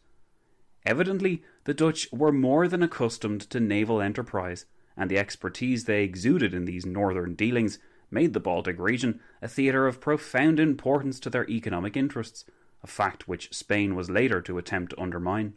Evidently, 0.84 1.42
the 1.64 1.74
Dutch 1.74 2.08
were 2.10 2.32
more 2.32 2.66
than 2.66 2.82
accustomed 2.82 3.42
to 3.50 3.60
naval 3.60 4.00
enterprise, 4.00 4.64
and 4.96 5.10
the 5.10 5.18
expertise 5.18 5.84
they 5.84 6.02
exuded 6.02 6.54
in 6.54 6.64
these 6.64 6.86
northern 6.86 7.34
dealings 7.34 7.78
made 8.10 8.32
the 8.32 8.40
Baltic 8.40 8.78
region 8.78 9.20
a 9.40 9.48
theatre 9.48 9.86
of 9.86 10.00
profound 10.00 10.58
importance 10.58 11.20
to 11.20 11.30
their 11.30 11.48
economic 11.48 11.96
interests, 11.96 12.44
a 12.82 12.86
fact 12.86 13.28
which 13.28 13.54
Spain 13.54 13.94
was 13.94 14.10
later 14.10 14.40
to 14.40 14.58
attempt 14.58 14.90
to 14.90 15.00
undermine. 15.00 15.54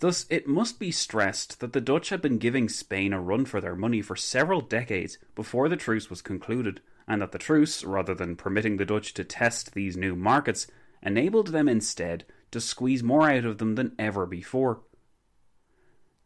Thus, 0.00 0.26
it 0.30 0.46
must 0.46 0.78
be 0.78 0.92
stressed 0.92 1.58
that 1.60 1.72
the 1.72 1.80
Dutch 1.80 2.10
had 2.10 2.22
been 2.22 2.38
giving 2.38 2.68
Spain 2.68 3.12
a 3.12 3.20
run 3.20 3.44
for 3.44 3.60
their 3.60 3.74
money 3.74 4.00
for 4.00 4.14
several 4.14 4.60
decades 4.60 5.18
before 5.34 5.68
the 5.68 5.76
truce 5.76 6.08
was 6.08 6.22
concluded, 6.22 6.80
and 7.08 7.20
that 7.20 7.32
the 7.32 7.38
truce, 7.38 7.82
rather 7.82 8.14
than 8.14 8.36
permitting 8.36 8.76
the 8.76 8.84
Dutch 8.84 9.12
to 9.14 9.24
test 9.24 9.74
these 9.74 9.96
new 9.96 10.14
markets, 10.14 10.68
enabled 11.02 11.48
them 11.48 11.68
instead 11.68 12.24
to 12.52 12.60
squeeze 12.60 13.02
more 13.02 13.28
out 13.28 13.44
of 13.44 13.58
them 13.58 13.74
than 13.74 13.94
ever 13.98 14.24
before. 14.24 14.82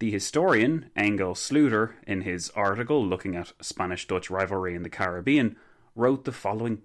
The 0.00 0.10
historian 0.10 0.90
Engel 0.94 1.34
Sluiter, 1.34 1.94
in 2.06 2.22
his 2.22 2.50
article 2.50 3.06
looking 3.06 3.36
at 3.36 3.52
Spanish 3.62 4.06
Dutch 4.06 4.28
rivalry 4.28 4.74
in 4.74 4.82
the 4.82 4.90
Caribbean, 4.90 5.56
wrote 5.94 6.24
the 6.24 6.32
following 6.32 6.82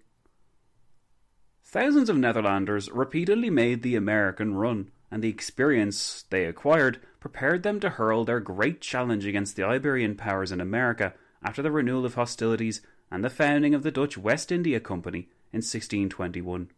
Thousands 1.65 2.09
of 2.09 2.15
Netherlanders 2.15 2.89
repeatedly 2.93 3.49
made 3.49 3.81
the 3.81 3.95
American 3.95 4.55
run, 4.55 4.91
and 5.09 5.23
the 5.23 5.29
experience 5.29 6.25
they 6.29 6.45
acquired 6.45 6.99
prepared 7.19 7.63
them 7.63 7.79
to 7.79 7.89
hurl 7.89 8.25
their 8.25 8.39
great 8.39 8.81
challenge 8.81 9.25
against 9.25 9.55
the 9.55 9.63
Iberian 9.63 10.15
powers 10.15 10.51
in 10.51 10.61
America 10.61 11.13
after 11.43 11.61
the 11.61 11.71
renewal 11.71 12.05
of 12.05 12.15
hostilities 12.15 12.81
and 13.09 13.23
the 13.23 13.29
founding 13.29 13.73
of 13.73 13.83
the 13.83 13.91
Dutch 13.91 14.17
West 14.17 14.51
India 14.51 14.79
Company 14.79 15.29
in 15.53 15.59
1621. 15.59 16.69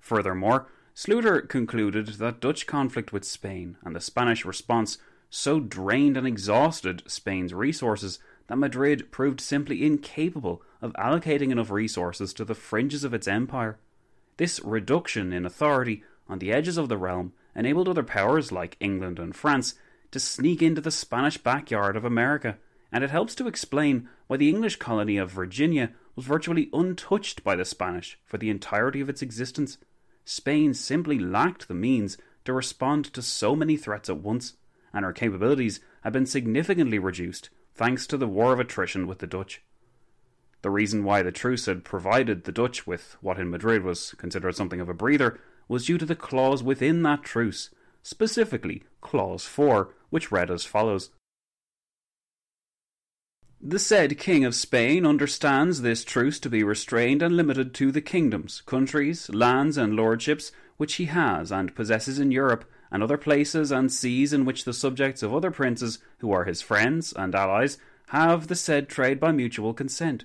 Furthermore, 0.00 0.68
Sluiter 0.94 1.48
concluded 1.48 2.06
that 2.18 2.40
Dutch 2.40 2.66
conflict 2.66 3.12
with 3.12 3.24
Spain 3.24 3.76
and 3.82 3.96
the 3.96 4.00
Spanish 4.00 4.44
response 4.44 4.98
so 5.30 5.58
drained 5.58 6.16
and 6.16 6.26
exhausted 6.26 7.02
Spain's 7.06 7.52
resources 7.52 8.18
that 8.46 8.56
Madrid 8.56 9.10
proved 9.10 9.40
simply 9.40 9.84
incapable 9.84 10.62
of 10.80 10.92
allocating 10.92 11.50
enough 11.50 11.70
resources 11.70 12.32
to 12.34 12.44
the 12.44 12.54
fringes 12.54 13.02
of 13.02 13.14
its 13.14 13.26
empire. 13.26 13.78
This 14.36 14.60
reduction 14.64 15.32
in 15.32 15.46
authority 15.46 16.02
on 16.28 16.38
the 16.38 16.52
edges 16.52 16.76
of 16.76 16.88
the 16.88 16.96
realm 16.96 17.32
enabled 17.54 17.88
other 17.88 18.02
powers 18.02 18.50
like 18.50 18.76
England 18.80 19.18
and 19.18 19.34
France 19.34 19.74
to 20.10 20.18
sneak 20.18 20.60
into 20.62 20.80
the 20.80 20.90
Spanish 20.90 21.38
backyard 21.38 21.96
of 21.96 22.04
America, 22.04 22.58
and 22.90 23.04
it 23.04 23.10
helps 23.10 23.34
to 23.36 23.46
explain 23.46 24.08
why 24.26 24.36
the 24.36 24.48
English 24.48 24.76
colony 24.76 25.16
of 25.16 25.30
Virginia 25.30 25.92
was 26.16 26.26
virtually 26.26 26.68
untouched 26.72 27.44
by 27.44 27.54
the 27.54 27.64
Spanish 27.64 28.18
for 28.24 28.38
the 28.38 28.50
entirety 28.50 29.00
of 29.00 29.08
its 29.08 29.22
existence. 29.22 29.78
Spain 30.24 30.74
simply 30.74 31.18
lacked 31.18 31.68
the 31.68 31.74
means 31.74 32.16
to 32.44 32.52
respond 32.52 33.04
to 33.04 33.22
so 33.22 33.54
many 33.54 33.76
threats 33.76 34.08
at 34.08 34.18
once, 34.18 34.54
and 34.92 35.04
her 35.04 35.12
capabilities 35.12 35.80
had 36.02 36.12
been 36.12 36.26
significantly 36.26 36.98
reduced 36.98 37.50
thanks 37.74 38.06
to 38.06 38.16
the 38.16 38.28
war 38.28 38.52
of 38.52 38.60
attrition 38.60 39.06
with 39.06 39.18
the 39.18 39.26
Dutch. 39.26 39.62
The 40.64 40.70
reason 40.70 41.04
why 41.04 41.20
the 41.20 41.30
truce 41.30 41.66
had 41.66 41.84
provided 41.84 42.44
the 42.44 42.50
Dutch 42.50 42.86
with 42.86 43.18
what 43.20 43.38
in 43.38 43.50
Madrid 43.50 43.82
was 43.82 44.14
considered 44.16 44.56
something 44.56 44.80
of 44.80 44.88
a 44.88 44.94
breather 44.94 45.38
was 45.68 45.84
due 45.84 45.98
to 45.98 46.06
the 46.06 46.16
clause 46.16 46.62
within 46.62 47.02
that 47.02 47.22
truce, 47.22 47.68
specifically 48.02 48.82
Clause 49.02 49.44
4, 49.44 49.92
which 50.08 50.32
read 50.32 50.50
as 50.50 50.64
follows 50.64 51.10
the 53.60 53.78
said 53.78 54.16
King 54.18 54.46
of 54.46 54.54
Spain 54.54 55.04
understands 55.04 55.82
this 55.82 56.02
truce 56.02 56.40
to 56.40 56.48
be 56.48 56.64
restrained 56.64 57.20
and 57.20 57.36
limited 57.36 57.74
to 57.74 57.92
the 57.92 58.00
kingdoms, 58.00 58.62
countries, 58.62 59.28
lands, 59.28 59.76
and 59.76 59.94
lordships 59.94 60.50
which 60.78 60.94
he 60.94 61.04
has 61.04 61.52
and 61.52 61.74
possesses 61.74 62.18
in 62.18 62.30
Europe, 62.30 62.64
and 62.90 63.02
other 63.02 63.18
places 63.18 63.70
and 63.70 63.92
seas 63.92 64.32
in 64.32 64.46
which 64.46 64.64
the 64.64 64.72
subjects 64.72 65.22
of 65.22 65.34
other 65.34 65.50
princes, 65.50 65.98
who 66.20 66.32
are 66.32 66.46
his 66.46 66.62
friends 66.62 67.12
and 67.12 67.34
allies, 67.34 67.76
have 68.08 68.46
the 68.46 68.56
said 68.56 68.88
trade 68.88 69.20
by 69.20 69.30
mutual 69.30 69.74
consent. 69.74 70.24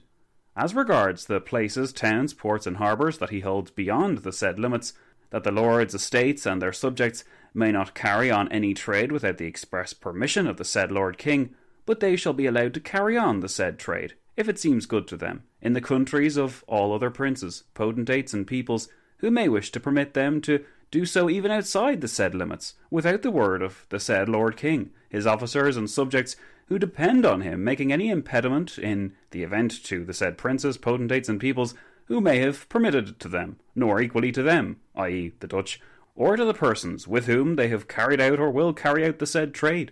As 0.55 0.75
regards 0.75 1.25
the 1.25 1.39
places, 1.39 1.93
towns, 1.93 2.33
ports, 2.33 2.67
and 2.67 2.77
harbours 2.77 3.17
that 3.19 3.29
he 3.29 3.41
holds 3.41 3.71
beyond 3.71 4.19
the 4.19 4.33
said 4.33 4.59
limits, 4.59 4.93
that 5.29 5.43
the 5.43 5.51
lords' 5.51 5.93
estates 5.93 6.45
and 6.45 6.61
their 6.61 6.73
subjects 6.73 7.23
may 7.53 7.71
not 7.71 7.95
carry 7.95 8.29
on 8.31 8.51
any 8.51 8.73
trade 8.73 9.11
without 9.11 9.37
the 9.37 9.45
express 9.45 9.93
permission 9.93 10.47
of 10.47 10.57
the 10.57 10.65
said 10.65 10.91
Lord 10.91 11.17
King, 11.17 11.55
but 11.85 11.99
they 11.99 12.15
shall 12.15 12.33
be 12.33 12.45
allowed 12.45 12.73
to 12.75 12.79
carry 12.79 13.17
on 13.17 13.39
the 13.39 13.49
said 13.49 13.79
trade, 13.79 14.15
if 14.35 14.47
it 14.47 14.59
seems 14.59 14.85
good 14.85 15.07
to 15.07 15.17
them, 15.17 15.43
in 15.61 15.73
the 15.73 15.81
countries 15.81 16.37
of 16.37 16.63
all 16.67 16.93
other 16.93 17.09
princes, 17.09 17.63
potentates, 17.73 18.33
and 18.33 18.47
peoples 18.47 18.89
who 19.17 19.31
may 19.31 19.49
wish 19.49 19.71
to 19.71 19.79
permit 19.79 20.13
them 20.13 20.41
to 20.41 20.63
do 20.91 21.05
so 21.05 21.29
even 21.29 21.51
outside 21.51 22.01
the 22.01 22.07
said 22.07 22.33
limits, 22.33 22.73
without 22.89 23.21
the 23.21 23.31
word 23.31 23.61
of 23.61 23.85
the 23.89 23.99
said 23.99 24.27
Lord 24.27 24.57
King, 24.57 24.91
his 25.09 25.27
officers 25.27 25.77
and 25.77 25.89
subjects 25.89 26.35
who 26.69 26.79
depend 26.79 27.25
on 27.25 27.41
him 27.41 27.63
making 27.63 27.91
any 27.91 28.09
impediment 28.09 28.77
in 28.77 29.13
the 29.31 29.43
event 29.43 29.83
to 29.83 30.05
the 30.05 30.13
said 30.13 30.37
princes, 30.37 30.77
potentates, 30.77 31.27
and 31.27 31.39
peoples 31.39 31.73
who 32.05 32.21
may 32.21 32.39
have 32.39 32.69
permitted 32.69 33.09
it 33.09 33.19
to 33.19 33.27
them, 33.27 33.57
nor 33.75 33.99
equally 33.99 34.31
to 34.31 34.41
them, 34.41 34.77
i.e., 34.95 35.33
the 35.39 35.47
Dutch, 35.47 35.81
or 36.15 36.35
to 36.35 36.45
the 36.45 36.53
persons 36.53 37.07
with 37.07 37.25
whom 37.25 37.55
they 37.55 37.67
have 37.67 37.87
carried 37.87 38.21
out 38.21 38.39
or 38.39 38.51
will 38.51 38.73
carry 38.73 39.05
out 39.05 39.19
the 39.19 39.25
said 39.25 39.53
trade. 39.53 39.91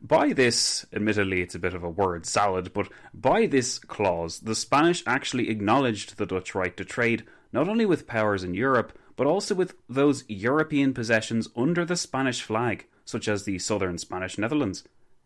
By 0.00 0.32
this, 0.32 0.84
admittedly, 0.92 1.42
it's 1.42 1.54
a 1.54 1.60
bit 1.60 1.74
of 1.74 1.84
a 1.84 1.90
word 1.90 2.26
salad, 2.26 2.72
but 2.72 2.88
by 3.14 3.46
this 3.46 3.78
clause, 3.78 4.40
the 4.40 4.56
Spanish 4.56 5.04
actually 5.06 5.48
acknowledged 5.48 6.16
the 6.16 6.26
Dutch 6.26 6.54
right 6.54 6.76
to 6.76 6.84
trade 6.84 7.24
not 7.52 7.68
only 7.68 7.86
with 7.86 8.08
powers 8.08 8.42
in 8.42 8.54
Europe, 8.54 8.98
but 9.14 9.26
also 9.26 9.54
with 9.54 9.74
those 9.88 10.24
European 10.28 10.92
possessions 10.92 11.48
under 11.54 11.84
the 11.84 11.96
Spanish 11.96 12.42
flag, 12.42 12.86
such 13.04 13.28
as 13.28 13.44
the 13.44 13.58
southern 13.58 13.98
Spanish 13.98 14.38
Netherlands. 14.38 14.84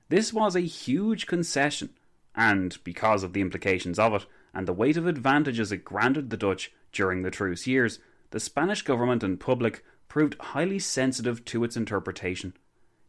This 0.08 0.32
was 0.32 0.54
a 0.54 0.60
huge 0.60 1.26
concession, 1.26 1.90
and 2.34 2.76
because 2.84 3.22
of 3.22 3.32
the 3.32 3.40
implications 3.40 3.98
of 3.98 4.14
it, 4.14 4.26
and 4.54 4.66
the 4.66 4.72
weight 4.72 4.96
of 4.96 5.06
advantages 5.06 5.72
it 5.72 5.84
granted 5.84 6.30
the 6.30 6.36
Dutch 6.36 6.72
during 6.92 7.22
the 7.22 7.30
truce 7.30 7.66
years, 7.66 7.98
the 8.30 8.40
Spanish 8.40 8.82
government 8.82 9.22
and 9.22 9.40
public 9.40 9.84
proved 10.08 10.36
highly 10.40 10.78
sensitive 10.78 11.44
to 11.44 11.64
its 11.64 11.76
interpretation. 11.76 12.54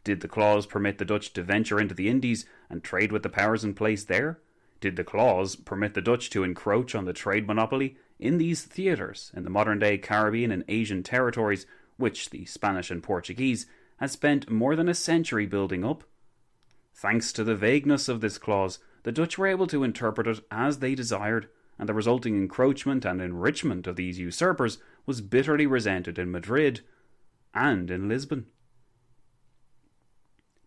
Did 0.04 0.22
the 0.22 0.28
clause 0.28 0.66
permit 0.66 0.98
the 0.98 1.06
Dutch 1.06 1.34
to 1.34 1.44
venture 1.44 1.80
into 1.80 1.96
the 1.96 2.10
Indies 2.10 2.46
and 2.70 2.84
trade 2.84 3.12
with 3.12 3.24
the 3.24 3.30
powers 3.30 3.64
in 3.64 3.74
place 3.74 4.06
there? 4.06 4.40
Did 4.80 4.96
the 4.96 5.04
clause 5.04 5.56
permit 5.56 5.94
the 5.94 6.02
Dutch 6.02 6.30
to 6.32 6.44
encroach 6.44 6.96
on 6.96 7.06
the 7.06 7.14
trade 7.14 7.48
monopoly 7.48 7.98
in 8.20 8.38
these 8.38 8.64
theatres 8.64 9.32
in 9.36 9.44
the 9.44 9.50
modern 9.50 9.80
day 9.80 9.98
Caribbean 9.98 10.52
and 10.52 10.64
Asian 10.68 11.04
territories, 11.04 11.66
which 11.98 12.30
the 12.30 12.46
Spanish 12.46 12.92
and 12.92 13.04
Portuguese 13.04 13.66
had 13.98 14.12
spent 14.12 14.50
more 14.50 14.76
than 14.76 14.90
a 14.90 14.94
century 14.94 15.46
building 15.46 15.84
up? 15.84 16.04
Thanks 16.94 17.32
to 17.34 17.44
the 17.44 17.56
vagueness 17.56 18.08
of 18.10 18.22
this 18.22 18.38
clause, 18.38 18.80
the 19.04 19.12
Dutch 19.12 19.38
were 19.38 19.48
able 19.48 19.68
to 19.68 19.84
interpret 19.84 20.28
it 20.28 20.40
as 20.50 20.80
they 20.80 20.96
desired, 20.96 21.48
and 21.78 21.88
the 21.88 21.94
resulting 21.94 22.36
encroachment 22.36 23.06
and 23.06 23.22
enrichment 23.22 23.86
of 23.88 23.96
these 23.96 24.20
usurpers 24.20 24.80
was 25.06 25.22
bitterly 25.22 25.68
resented 25.68 26.18
in 26.18 26.32
Madrid 26.32 26.82
and 27.54 27.92
in 27.92 28.10
Lisbon. 28.10 28.48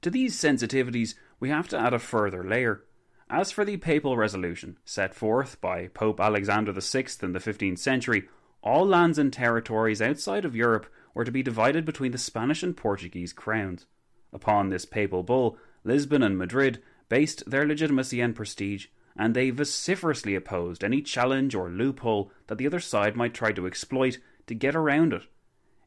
To 0.03 0.11
these 0.11 0.35
sensitivities, 0.35 1.15
we 1.39 1.51
have 1.51 1.69
to 1.69 1.79
add 1.79 1.93
a 1.93 1.99
further 1.99 2.43
layer. 2.43 2.85
As 3.29 3.53
for 3.53 3.65
the 3.65 3.77
papal 3.77 4.17
resolution, 4.17 4.79
set 4.85 5.15
forth 5.15 5.61
by 5.61 5.89
Pope 5.89 6.21
Alexander 6.21 6.73
VI 6.73 7.07
in 7.23 7.33
the 7.33 7.39
15th 7.39 7.79
century, 7.79 8.29
all 8.63 8.87
lands 8.87 9.19
and 9.19 9.33
territories 9.33 10.01
outside 10.03 10.45
of 10.45 10.57
Europe 10.57 10.87
were 11.15 11.25
to 11.25 11.31
be 11.31 11.43
divided 11.43 11.85
between 11.85 12.13
the 12.13 12.19
Spanish 12.19 12.63
and 12.63 12.77
Portuguese 12.77 13.33
crowns. 13.33 13.87
Upon 14.33 14.69
this 14.69 14.85
papal 14.85 15.23
bull, 15.23 15.59
Lisbon 15.85 16.23
and 16.23 16.39
Madrid 16.39 16.83
based 17.09 17.49
their 17.51 17.67
legitimacy 17.67 18.21
and 18.21 18.35
prestige, 18.35 18.87
and 19.17 19.35
they 19.35 19.51
vociferously 19.51 20.35
opposed 20.35 20.85
any 20.85 21.03
challenge 21.03 21.55
or 21.55 21.69
loophole 21.69 22.31
that 22.47 22.59
the 22.59 22.67
other 22.67 22.81
side 22.81 23.17
might 23.17 23.35
try 23.35 23.53
to 23.53 23.67
exploit 23.67 24.19
to 24.47 24.55
get 24.55 24.75
around 24.75 25.13
it 25.13 25.23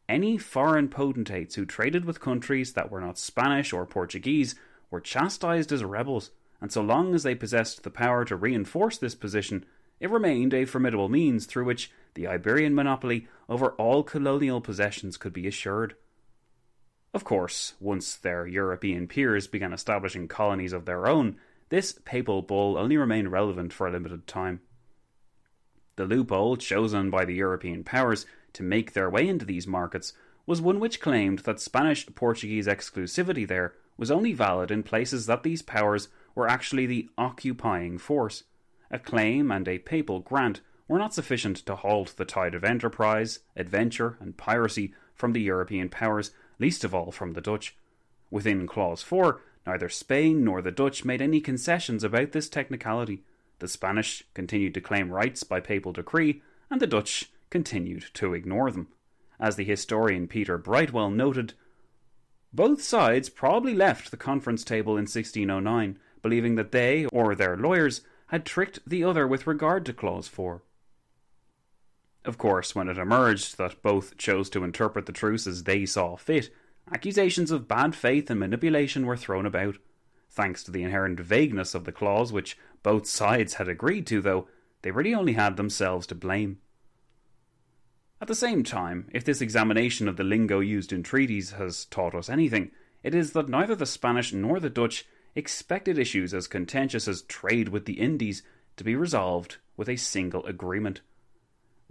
any 0.10 0.38
foreign 0.38 0.89
potentates 0.89 1.56
who 1.56 1.65
traded 1.65 2.06
with 2.06 2.20
countries 2.20 2.74
that 2.74 2.92
were 2.92 3.01
not 3.01 3.18
Spanish 3.18 3.72
or 3.72 3.86
Portuguese 3.86 4.56
were 4.92 5.00
chastised 5.00 5.72
as 5.72 5.84
rebels, 5.84 6.32
and 6.62 6.72
so 6.72 6.82
long 6.82 7.13
as 7.13 7.24
they 7.24 7.36
possessed 7.36 7.84
the 7.84 7.89
power 7.89 8.25
to 8.25 8.36
reinforce 8.36 8.98
this 8.98 9.15
position, 9.15 9.65
it 10.00 10.10
remained 10.10 10.53
a 10.53 10.65
formidable 10.65 11.10
means 11.10 11.46
through 11.46 11.65
which 11.65 11.92
the 12.15 12.27
Iberian 12.27 12.75
monopoly 12.75 13.27
over 13.50 13.72
all 13.72 14.03
colonial 14.03 14.62
possessions 14.62 15.17
could 15.17 15.34
be 15.34 15.48
assured. 15.48 15.96
Of 17.13 17.24
course, 17.24 17.74
once 17.79 18.15
their 18.15 18.48
European 18.48 19.08
peers 19.08 19.48
began 19.48 19.74
establishing 19.74 20.27
colonies 20.27 20.74
of 20.74 20.86
their 20.86 21.08
own, 21.08 21.38
this 21.70 22.00
papal 22.05 22.41
bull 22.41 22.77
only 22.77 22.98
remained 22.98 23.32
relevant 23.32 23.74
for 23.74 23.88
a 23.88 23.91
limited 23.91 24.27
time. 24.27 24.62
The 25.96 26.05
loophole 26.05 26.58
chosen 26.58 27.10
by 27.10 27.25
the 27.25 27.36
European 27.36 27.84
powers 27.84 28.25
to 28.53 28.63
make 28.63 28.93
their 28.93 29.10
way 29.10 29.27
into 29.27 29.46
these 29.46 29.67
markets 29.67 30.13
was 30.46 30.62
one 30.62 30.79
which 30.79 31.00
claimed 31.00 31.39
that 31.39 31.60
Spanish 31.60 32.05
Portuguese 32.15 32.67
exclusivity 32.67 33.48
there 33.48 33.74
was 33.98 34.12
only 34.12 34.34
valid 34.34 34.72
in 34.72 34.84
places 34.84 35.27
that 35.27 35.43
these 35.43 35.62
powers 35.62 36.10
were 36.36 36.50
actually 36.50 36.86
the 36.86 37.10
occupying 37.17 37.98
force. 37.98 38.43
A 38.89 39.00
claim 39.00 39.51
and 39.51 39.67
a 39.67 39.79
papal 39.79 40.20
grant 40.20 40.62
were 40.88 41.00
not 41.00 41.13
sufficient 41.13 41.58
to 41.58 41.75
halt 41.75 42.13
the 42.18 42.25
tide 42.25 42.54
of 42.54 42.63
enterprise, 42.63 43.40
adventure, 43.56 44.18
and 44.20 44.38
piracy 44.38 44.94
from 45.16 45.34
the 45.34 45.42
European 45.42 45.90
powers, 45.90 46.32
least 46.60 46.84
of 46.84 46.94
all 46.94 47.12
from 47.12 47.34
the 47.34 47.42
Dutch. 47.42 47.75
Within 48.30 48.68
Clause 48.68 49.02
4, 49.02 49.42
neither 49.66 49.90
Spain 49.90 50.44
nor 50.44 50.62
the 50.62 50.72
Dutch 50.72 51.06
made 51.06 51.22
any 51.22 51.40
concessions 51.40 52.04
about 52.04 52.32
this 52.32 52.50
technicality. 52.50 53.24
The 53.60 53.68
Spanish 53.68 54.24
continued 54.34 54.74
to 54.74 54.82
claim 54.82 55.12
rights 55.12 55.44
by 55.44 55.60
papal 55.60 55.94
decree, 55.94 56.42
and 56.70 56.82
the 56.82 56.88
Dutch 56.88 57.32
continued 57.50 58.06
to 58.16 58.34
ignore 58.34 58.72
them. 58.72 58.88
As 59.40 59.56
the 59.56 59.63
historian 59.63 60.28
Peter 60.28 60.58
Brightwell 60.58 61.12
noted, 61.12 61.54
both 62.52 62.82
sides 62.82 63.30
probably 63.30 63.74
left 63.74 64.12
the 64.12 64.18
conference 64.18 64.63
table 64.63 64.94
in 64.94 65.04
1609, 65.04 65.98
believing 66.22 66.56
that 66.56 66.72
they, 66.72 67.06
or 67.06 67.36
their 67.36 67.58
lawyers, 67.58 68.02
had 68.28 68.46
tricked 68.46 68.80
the 68.86 69.04
other 69.04 69.28
with 69.28 69.48
regard 69.48 69.86
to 69.86 69.94
Clause 69.94 70.28
4. 70.28 70.62
Of 72.25 72.38
course, 72.38 72.74
when 72.74 72.88
it 72.88 72.98
emerged 72.98 73.58
that 73.58 73.82
both 73.82 74.18
chose 74.18 74.50
to 74.51 74.63
interpret 74.63 75.06
the 75.06 75.12
truce 75.12 75.46
as 75.46 75.63
they 75.63 75.86
saw 75.86 76.15
fit, 76.15 76.53
accusations 76.92 77.51
of 77.51 77.68
bad 77.68 77.96
faith 77.96 78.30
and 78.30 78.39
manipulation 78.39 79.06
were 79.06 79.18
thrown 79.18 79.46
about. 79.46 79.77
Thanks 80.30 80.63
to 80.63 80.72
the 80.72 80.84
inherent 80.84 81.20
vagueness 81.20 81.75
of 81.75 81.84
the 81.84 81.92
clause, 81.92 82.32
which 82.32 82.58
both 82.82 83.08
sides 83.08 83.56
had 83.56 83.68
agreed 83.68 84.08
to, 84.08 84.22
though, 84.22 84.48
they 84.82 84.92
really 84.92 85.13
only 85.13 85.34
had 85.34 85.58
themselves 85.58 86.08
to 86.08 86.15
blame. 86.15 86.60
At 88.22 88.27
the 88.27 88.36
same 88.36 88.63
time, 88.63 89.10
if 89.12 89.25
this 89.25 89.42
examination 89.42 90.08
of 90.08 90.15
the 90.15 90.24
lingo 90.24 90.62
used 90.62 90.94
in 90.94 91.03
treaties 91.03 91.51
has 91.51 91.86
taught 91.86 92.15
us 92.15 92.30
anything, 92.30 92.72
it 93.03 93.13
is 93.13 93.34
that 93.34 93.50
neither 93.50 93.75
the 93.75 93.86
Spanish 93.86 94.32
nor 94.32 94.62
the 94.62 94.70
Dutch 94.70 95.06
expected 95.36 95.98
issues 95.98 96.34
as 96.34 96.48
contentious 96.48 97.08
as 97.08 97.24
trade 97.24 97.68
with 97.68 97.86
the 97.86 98.00
Indies 98.00 98.42
to 98.77 98.86
be 98.86 98.96
resolved 98.96 99.58
with 99.75 99.89
a 99.89 99.98
single 99.98 100.46
agreement. 100.46 101.01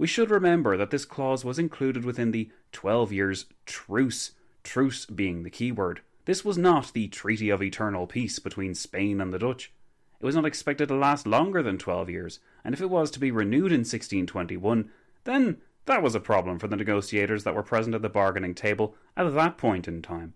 We 0.02 0.08
should 0.08 0.32
remember 0.32 0.76
that 0.76 0.90
this 0.90 1.04
clause 1.04 1.44
was 1.44 1.60
included 1.60 2.04
within 2.04 2.32
the 2.32 2.50
12 2.72 3.12
years 3.12 3.46
truce, 3.66 4.32
truce 4.64 5.06
being 5.06 5.44
the 5.44 5.48
key 5.48 5.70
word. 5.70 6.00
This 6.24 6.44
was 6.44 6.58
not 6.58 6.92
the 6.92 7.06
Treaty 7.06 7.50
of 7.50 7.62
Eternal 7.62 8.08
Peace 8.08 8.40
between 8.40 8.74
Spain 8.74 9.20
and 9.20 9.32
the 9.32 9.38
Dutch. 9.38 9.72
It 10.18 10.26
was 10.26 10.34
not 10.34 10.44
expected 10.44 10.88
to 10.88 10.96
last 10.96 11.24
longer 11.24 11.62
than 11.62 11.78
12 11.78 12.10
years, 12.10 12.40
and 12.64 12.74
if 12.74 12.80
it 12.80 12.90
was 12.90 13.12
to 13.12 13.20
be 13.20 13.30
renewed 13.30 13.70
in 13.70 13.82
1621, 13.82 14.90
then 15.22 15.58
that 15.84 16.02
was 16.02 16.16
a 16.16 16.20
problem 16.20 16.58
for 16.58 16.66
the 16.66 16.74
negotiators 16.74 17.44
that 17.44 17.54
were 17.54 17.62
present 17.62 17.94
at 17.94 18.02
the 18.02 18.08
bargaining 18.08 18.56
table 18.56 18.96
at 19.16 19.32
that 19.32 19.56
point 19.56 19.86
in 19.86 20.02
time. 20.02 20.34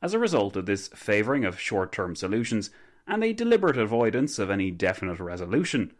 As 0.00 0.14
a 0.14 0.18
result 0.18 0.56
of 0.56 0.64
this 0.64 0.88
favouring 0.88 1.44
of 1.44 1.60
short 1.60 1.92
term 1.92 2.16
solutions 2.16 2.70
and 3.06 3.22
a 3.22 3.34
deliberate 3.34 3.76
avoidance 3.76 4.38
of 4.38 4.48
any 4.48 4.70
definite 4.70 5.20
resolution, 5.20 5.92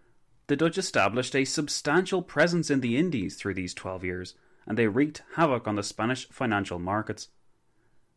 the 0.46 0.56
Dutch 0.56 0.76
established 0.76 1.34
a 1.34 1.44
substantial 1.44 2.22
presence 2.22 2.70
in 2.70 2.80
the 2.80 2.96
Indies 2.96 3.36
through 3.36 3.54
these 3.54 3.74
12 3.74 4.04
years, 4.04 4.34
and 4.66 4.76
they 4.76 4.86
wreaked 4.86 5.22
havoc 5.36 5.66
on 5.66 5.76
the 5.76 5.82
Spanish 5.82 6.28
financial 6.28 6.78
markets. 6.78 7.28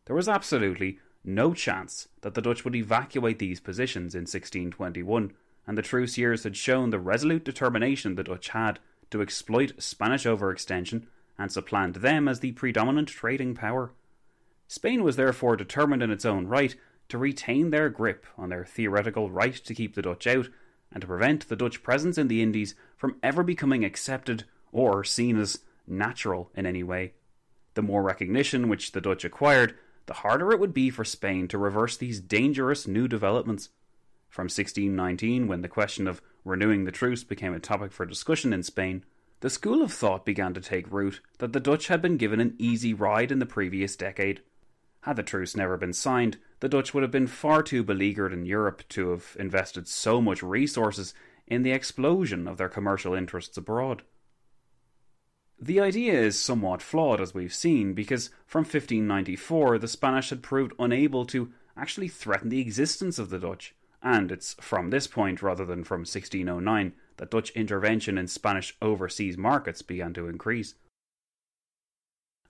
There 0.04 0.16
was 0.16 0.28
absolutely 0.28 0.98
no 1.24 1.54
chance 1.54 2.08
that 2.20 2.34
the 2.34 2.42
Dutch 2.42 2.64
would 2.64 2.76
evacuate 2.76 3.38
these 3.38 3.60
positions 3.60 4.14
in 4.14 4.22
1621, 4.22 5.32
and 5.66 5.78
the 5.78 5.82
truce 5.82 6.18
years 6.18 6.44
had 6.44 6.56
shown 6.56 6.90
the 6.90 6.98
resolute 6.98 7.44
determination 7.44 8.14
the 8.14 8.24
Dutch 8.24 8.48
had 8.48 8.78
to 9.10 9.22
exploit 9.22 9.72
Spanish 9.78 10.24
overextension 10.24 11.04
and 11.38 11.52
supplant 11.52 12.00
them 12.02 12.28
as 12.28 12.40
the 12.40 12.52
predominant 12.52 13.08
trading 13.08 13.54
power. 13.54 13.92
Spain 14.66 15.02
was 15.02 15.16
therefore 15.16 15.56
determined 15.56 16.02
in 16.02 16.10
its 16.10 16.24
own 16.24 16.46
right 16.46 16.74
to 17.08 17.16
retain 17.16 17.70
their 17.70 17.88
grip 17.88 18.26
on 18.36 18.50
their 18.50 18.64
theoretical 18.64 19.30
right 19.30 19.54
to 19.54 19.74
keep 19.74 19.94
the 19.94 20.02
Dutch 20.02 20.26
out 20.26 20.48
and 20.92 21.00
to 21.00 21.06
prevent 21.06 21.48
the 21.48 21.56
Dutch 21.56 21.82
presence 21.82 22.18
in 22.18 22.28
the 22.28 22.42
Indies 22.42 22.74
from 22.96 23.16
ever 23.22 23.42
becoming 23.42 23.84
accepted 23.84 24.44
or 24.72 25.04
seen 25.04 25.38
as 25.38 25.60
natural 25.86 26.50
in 26.54 26.66
any 26.66 26.82
way. 26.82 27.12
The 27.74 27.82
more 27.82 28.02
recognition 28.02 28.68
which 28.68 28.92
the 28.92 29.00
Dutch 29.00 29.24
acquired, 29.24 29.74
the 30.06 30.14
harder 30.14 30.52
it 30.52 30.60
would 30.60 30.74
be 30.74 30.90
for 30.90 31.04
Spain 31.04 31.48
to 31.48 31.58
reverse 31.58 31.96
these 31.96 32.20
dangerous 32.20 32.86
new 32.86 33.06
developments. 33.06 33.68
From 34.28 34.44
1619, 34.44 35.46
when 35.46 35.62
the 35.62 35.68
question 35.68 36.08
of 36.08 36.22
renewing 36.44 36.84
the 36.84 36.92
truce 36.92 37.24
became 37.24 37.54
a 37.54 37.60
topic 37.60 37.92
for 37.92 38.06
discussion 38.06 38.52
in 38.52 38.62
Spain, 38.62 39.04
the 39.40 39.50
school 39.50 39.82
of 39.82 39.92
thought 39.92 40.24
began 40.24 40.54
to 40.54 40.60
take 40.60 40.90
root 40.90 41.20
that 41.38 41.52
the 41.52 41.60
Dutch 41.60 41.88
had 41.88 42.02
been 42.02 42.16
given 42.16 42.40
an 42.40 42.56
easy 42.58 42.92
ride 42.92 43.30
in 43.30 43.38
the 43.38 43.46
previous 43.46 43.94
decade. 43.94 44.40
Had 45.02 45.16
the 45.16 45.22
truce 45.22 45.56
never 45.56 45.76
been 45.76 45.92
signed, 45.92 46.38
the 46.60 46.68
Dutch 46.68 46.92
would 46.92 47.02
have 47.02 47.10
been 47.10 47.26
far 47.26 47.62
too 47.62 47.82
beleaguered 47.82 48.32
in 48.32 48.44
Europe 48.44 48.82
to 48.90 49.10
have 49.10 49.36
invested 49.38 49.86
so 49.86 50.20
much 50.20 50.42
resources 50.42 51.14
in 51.46 51.62
the 51.62 51.72
explosion 51.72 52.46
of 52.46 52.56
their 52.56 52.68
commercial 52.68 53.14
interests 53.14 53.56
abroad. 53.56 54.02
The 55.60 55.80
idea 55.80 56.14
is 56.14 56.38
somewhat 56.38 56.82
flawed, 56.82 57.20
as 57.20 57.34
we've 57.34 57.54
seen, 57.54 57.92
because 57.92 58.30
from 58.46 58.60
1594 58.60 59.78
the 59.78 59.88
Spanish 59.88 60.30
had 60.30 60.42
proved 60.42 60.72
unable 60.78 61.24
to 61.26 61.52
actually 61.76 62.08
threaten 62.08 62.48
the 62.48 62.60
existence 62.60 63.18
of 63.18 63.30
the 63.30 63.38
Dutch, 63.38 63.74
and 64.02 64.30
it's 64.30 64.54
from 64.54 64.90
this 64.90 65.06
point 65.06 65.42
rather 65.42 65.64
than 65.64 65.84
from 65.84 66.00
1609 66.00 66.92
that 67.16 67.30
Dutch 67.30 67.50
intervention 67.50 68.16
in 68.16 68.28
Spanish 68.28 68.76
overseas 68.80 69.36
markets 69.36 69.82
began 69.82 70.14
to 70.14 70.28
increase. 70.28 70.74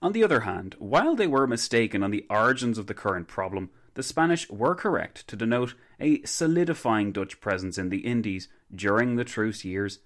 On 0.01 0.13
the 0.13 0.23
other 0.23 0.41
hand, 0.41 0.75
while 0.79 1.15
they 1.15 1.27
were 1.27 1.47
mistaken 1.47 2.03
on 2.03 2.11
the 2.11 2.25
origins 2.29 2.77
of 2.77 2.87
the 2.87 2.93
current 2.93 3.27
problem, 3.27 3.69
the 3.93 4.03
Spanish 4.03 4.49
were 4.49 4.75
correct 4.75 5.27
to 5.27 5.35
denote 5.35 5.73
a 5.99 6.21
solidifying 6.23 7.11
Dutch 7.11 7.41
presence 7.41 7.77
in 7.77 7.89
the 7.89 7.99
Indies 7.99 8.47
during 8.73 9.15
the 9.15 9.23
truce 9.23 9.65
years. 9.65 9.99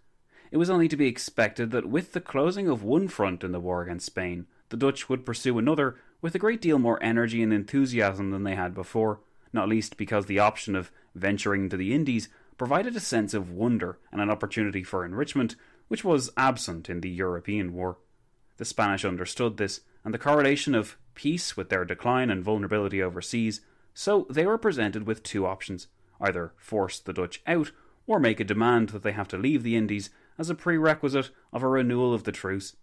It 0.52 0.58
was 0.58 0.70
only 0.70 0.88
to 0.88 0.98
be 0.98 1.08
expected 1.08 1.72
that 1.72 1.90
with 1.90 2.14
the 2.14 2.22
closing 2.22 2.68
of 2.68 2.84
one 2.84 3.08
front 3.08 3.44
in 3.44 3.52
the 3.52 3.60
war 3.60 3.82
against 3.82 4.06
Spain, 4.06 4.46
the 4.70 4.78
Dutch 4.78 5.10
would 5.10 5.26
pursue 5.26 5.58
another 5.58 5.96
with 6.22 6.36
a 6.36 6.40
great 6.40 6.62
deal 6.62 6.80
more 6.80 7.02
energy 7.04 7.44
and 7.44 7.54
enthusiasm 7.54 8.32
than 8.32 8.44
they 8.44 8.56
had 8.56 8.74
before, 8.74 9.20
not 9.52 9.70
least 9.70 9.98
because 9.98 10.26
the 10.26 10.40
option 10.40 10.76
of 10.76 10.92
venturing 11.16 11.70
to 11.70 11.78
the 11.78 11.94
Indies 11.94 12.30
provided 12.58 12.96
a 12.96 13.00
sense 13.00 13.34
of 13.34 13.52
wonder 13.52 13.98
and 14.12 14.22
an 14.22 14.30
opportunity 14.30 14.84
for 14.84 15.04
enrichment 15.04 15.56
which 15.88 16.04
was 16.04 16.32
absent 16.38 16.90
in 16.90 17.02
the 17.02 17.10
European 17.10 17.74
war. 17.74 17.98
The 18.58 18.66
Spanish 18.66 19.04
understood 19.04 19.58
this, 19.58 19.82
and 20.04 20.14
the 20.14 20.20
correlation 20.20 20.76
of 20.76 20.98
peace 21.16 21.58
with 21.58 21.70
their 21.70 21.86
decline 21.86 22.30
and 22.30 22.44
vulnerability 22.44 23.02
overseas, 23.02 23.62
so 23.94 24.28
they 24.30 24.46
were 24.46 24.58
presented 24.58 25.06
with 25.06 25.24
two 25.24 25.46
options 25.46 25.88
either 26.22 26.54
force 26.58 27.00
the 27.00 27.14
Dutch 27.14 27.42
out 27.46 27.72
or 28.08 28.20
make 28.20 28.40
a 28.40 28.46
demand 28.46 28.90
that 28.90 29.04
they 29.04 29.12
have 29.12 29.28
to 29.30 29.38
leave 29.38 29.64
the 29.64 29.76
Indies 29.76 30.10
as 30.38 30.50
a 30.50 30.56
prerequisite 30.56 31.30
of 31.52 31.64
a 31.64 31.68
renewal 31.68 32.14
of 32.14 32.24
the 32.24 32.32
truce. 32.32 32.76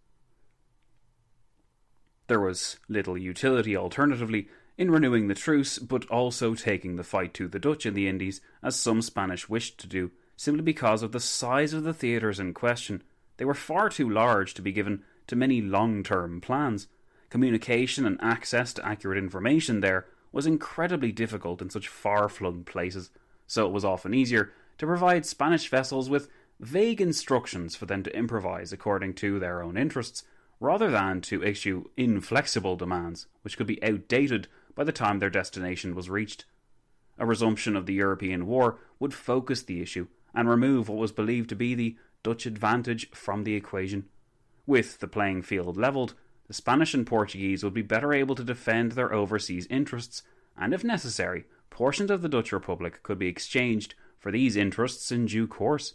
There 2.29 2.41
was 2.41 2.79
little 2.89 3.19
utility, 3.19 3.77
alternatively, 3.77 4.49
in 4.79 4.91
renewing 4.91 5.29
the 5.29 5.35
truce, 5.35 5.79
but 5.79 6.07
also 6.07 6.55
taking 6.55 6.97
the 6.97 7.03
fight 7.03 7.35
to 7.35 7.49
the 7.49 7.59
Dutch 7.59 7.85
in 7.85 7.95
the 7.95 8.09
Indies, 8.09 8.41
as 8.63 8.77
some 8.77 9.03
Spanish 9.03 9.49
wished 9.49 9.79
to 9.81 9.87
do, 9.87 10.11
simply 10.37 10.63
because 10.63 11.03
of 11.03 11.13
the 11.13 11.21
size 11.21 11.73
of 11.73 11.83
the 11.83 11.93
theatres 11.93 12.39
in 12.39 12.55
question. 12.55 13.03
They 13.37 13.45
were 13.45 13.55
far 13.55 13.89
too 13.89 14.09
large 14.09 14.55
to 14.55 14.63
be 14.63 14.73
given 14.73 15.03
to 15.27 15.37
many 15.37 15.61
long 15.61 16.03
term 16.03 16.41
plans. 16.41 16.87
Communication 17.31 18.07
and 18.07 18.19
access 18.21 18.73
to 18.75 18.87
accurate 18.87 19.19
information 19.19 19.81
there 19.81 20.07
was 20.33 20.47
incredibly 20.47 21.13
difficult 21.13 21.61
in 21.61 21.71
such 21.71 21.89
far 21.89 22.29
flung 22.29 22.65
places, 22.65 23.11
so 23.47 23.67
it 23.67 23.73
was 23.73 23.85
often 23.85 24.15
easier 24.15 24.53
to 24.79 24.87
provide 24.87 25.27
Spanish 25.27 25.69
vessels 25.69 26.09
with 26.09 26.29
vague 26.61 27.01
instructions 27.01 27.75
for 27.75 27.87
them 27.87 28.03
to 28.03 28.17
improvise 28.17 28.73
according 28.73 29.15
to 29.15 29.39
their 29.39 29.63
own 29.63 29.77
interests, 29.77 30.25
rather 30.61 30.91
than 30.91 31.21
to 31.21 31.43
issue 31.43 31.85
inflexible 31.97 32.77
demands 32.77 33.27
which 33.43 33.57
could 33.57 33.67
be 33.67 33.83
outdated 33.83 34.47
by 34.75 34.85
the 34.85 34.93
time 34.93 35.19
their 35.19 35.31
destination 35.31 35.95
was 35.95 36.11
reached. 36.11 36.45
A 37.19 37.27
resumption 37.27 37.77
of 37.77 37.87
the 37.87 37.95
European 37.95 38.47
war 38.47 38.79
would 38.99 39.13
focus 39.13 39.63
the 39.63 39.83
issue 39.83 40.07
and 40.35 40.49
remove 40.49 40.89
what 40.89 40.99
was 40.99 41.13
believed 41.13 41.49
to 41.49 41.57
be 41.57 41.75
the 41.75 41.97
Dutch 42.23 42.47
advantage 42.47 43.11
from 43.11 43.45
the 43.45 43.55
equation. 43.55 44.07
With 44.67 45.01
the 45.01 45.09
playing 45.09 45.43
field 45.43 45.77
levelled, 45.77 46.15
the 46.51 46.55
Spanish 46.55 46.95
and 46.95 47.07
Portuguese 47.07 47.63
would 47.63 47.75
be 47.75 47.81
better 47.81 48.13
able 48.13 48.35
to 48.35 48.43
defend 48.43 48.91
their 48.91 49.15
overseas 49.15 49.69
interests, 49.71 50.25
and 50.59 50.75
if 50.75 50.83
necessary, 50.83 51.45
portions 51.71 52.11
of 52.11 52.23
the 52.23 52.29
Dutch 52.29 52.51
Republic 52.51 53.05
could 53.05 53.21
be 53.21 53.29
exchanged 53.29 53.95
for 54.19 54.33
these 54.33 54.57
interests 54.57 55.13
in 55.13 55.27
due 55.27 55.47
course. 55.47 55.95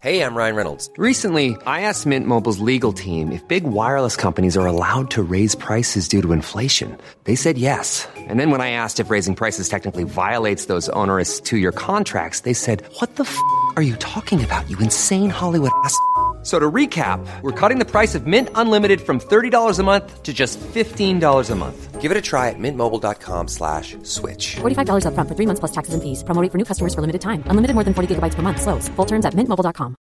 Hey, 0.00 0.22
I'm 0.22 0.34
Ryan 0.34 0.54
Reynolds. 0.56 0.88
Recently, 0.96 1.54
I 1.66 1.82
asked 1.82 2.06
Mint 2.06 2.26
Mobile's 2.26 2.60
legal 2.60 2.94
team 2.94 3.30
if 3.30 3.46
big 3.46 3.64
wireless 3.64 4.16
companies 4.16 4.56
are 4.56 4.64
allowed 4.64 5.10
to 5.10 5.22
raise 5.22 5.54
prices 5.54 6.08
due 6.08 6.22
to 6.22 6.32
inflation. 6.32 6.96
They 7.24 7.34
said 7.34 7.58
yes. 7.58 8.08
And 8.16 8.40
then 8.40 8.50
when 8.50 8.62
I 8.62 8.70
asked 8.70 9.00
if 9.00 9.10
raising 9.10 9.34
prices 9.34 9.68
technically 9.68 10.04
violates 10.04 10.64
those 10.64 10.88
onerous 10.90 11.40
two 11.40 11.58
year 11.58 11.72
contracts, 11.72 12.40
they 12.40 12.54
said, 12.54 12.86
What 13.00 13.16
the 13.16 13.24
f 13.24 13.38
are 13.76 13.82
you 13.82 13.96
talking 13.96 14.42
about, 14.42 14.70
you 14.70 14.78
insane 14.78 15.30
Hollywood 15.30 15.72
ass? 15.84 15.98
So 16.42 16.58
to 16.58 16.70
recap, 16.70 17.20
we're 17.42 17.52
cutting 17.52 17.78
the 17.78 17.84
price 17.84 18.14
of 18.14 18.26
Mint 18.26 18.48
Unlimited 18.54 19.00
from 19.00 19.18
$30 19.18 19.78
a 19.78 19.82
month 19.82 20.22
to 20.22 20.32
just 20.32 20.58
$15 20.60 21.50
a 21.50 21.54
month. 21.54 22.00
Give 22.00 22.12
it 22.12 22.16
a 22.16 22.22
try 22.22 22.48
at 22.48 22.58
mintmobile.com 22.58 23.48
slash 23.48 23.96
switch. 24.02 24.56
$45 24.56 25.06
up 25.06 25.14
front 25.14 25.28
for 25.28 25.34
three 25.34 25.46
months 25.46 25.58
plus 25.60 25.72
taxes 25.72 25.94
and 25.94 26.02
fees. 26.02 26.22
Promo 26.22 26.40
rate 26.40 26.52
for 26.52 26.58
new 26.58 26.64
customers 26.64 26.94
for 26.94 27.00
limited 27.00 27.20
time. 27.20 27.42
Unlimited 27.48 27.74
more 27.74 27.84
than 27.84 27.92
40 27.92 28.14
gigabytes 28.14 28.34
per 28.34 28.42
month. 28.42 28.62
Slows. 28.62 28.88
Full 28.90 29.04
terms 29.04 29.26
at 29.26 29.34
mintmobile.com. 29.34 29.96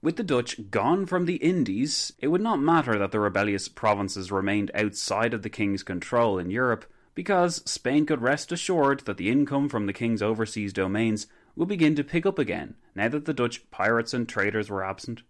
With 0.00 0.14
the 0.14 0.22
Dutch 0.22 0.70
gone 0.70 1.06
from 1.06 1.26
the 1.26 1.36
Indies, 1.36 2.12
it 2.20 2.28
would 2.28 2.40
not 2.40 2.60
matter 2.60 2.96
that 2.96 3.10
the 3.10 3.18
rebellious 3.18 3.66
provinces 3.66 4.30
remained 4.30 4.70
outside 4.72 5.34
of 5.34 5.42
the 5.42 5.50
king's 5.50 5.82
control 5.82 6.38
in 6.38 6.50
Europe, 6.50 6.84
because 7.16 7.68
Spain 7.68 8.06
could 8.06 8.22
rest 8.22 8.52
assured 8.52 9.00
that 9.00 9.16
the 9.16 9.28
income 9.28 9.68
from 9.68 9.86
the 9.86 9.92
king's 9.92 10.22
overseas 10.22 10.72
domains 10.72 11.26
would 11.58 11.68
begin 11.68 11.96
to 11.96 12.04
pick 12.04 12.24
up 12.24 12.38
again 12.38 12.76
now 12.94 13.08
that 13.08 13.24
the 13.24 13.34
Dutch 13.34 13.68
pirates 13.70 14.14
and 14.14 14.28
traders 14.28 14.70
were 14.70 14.84
absent. 14.84 15.22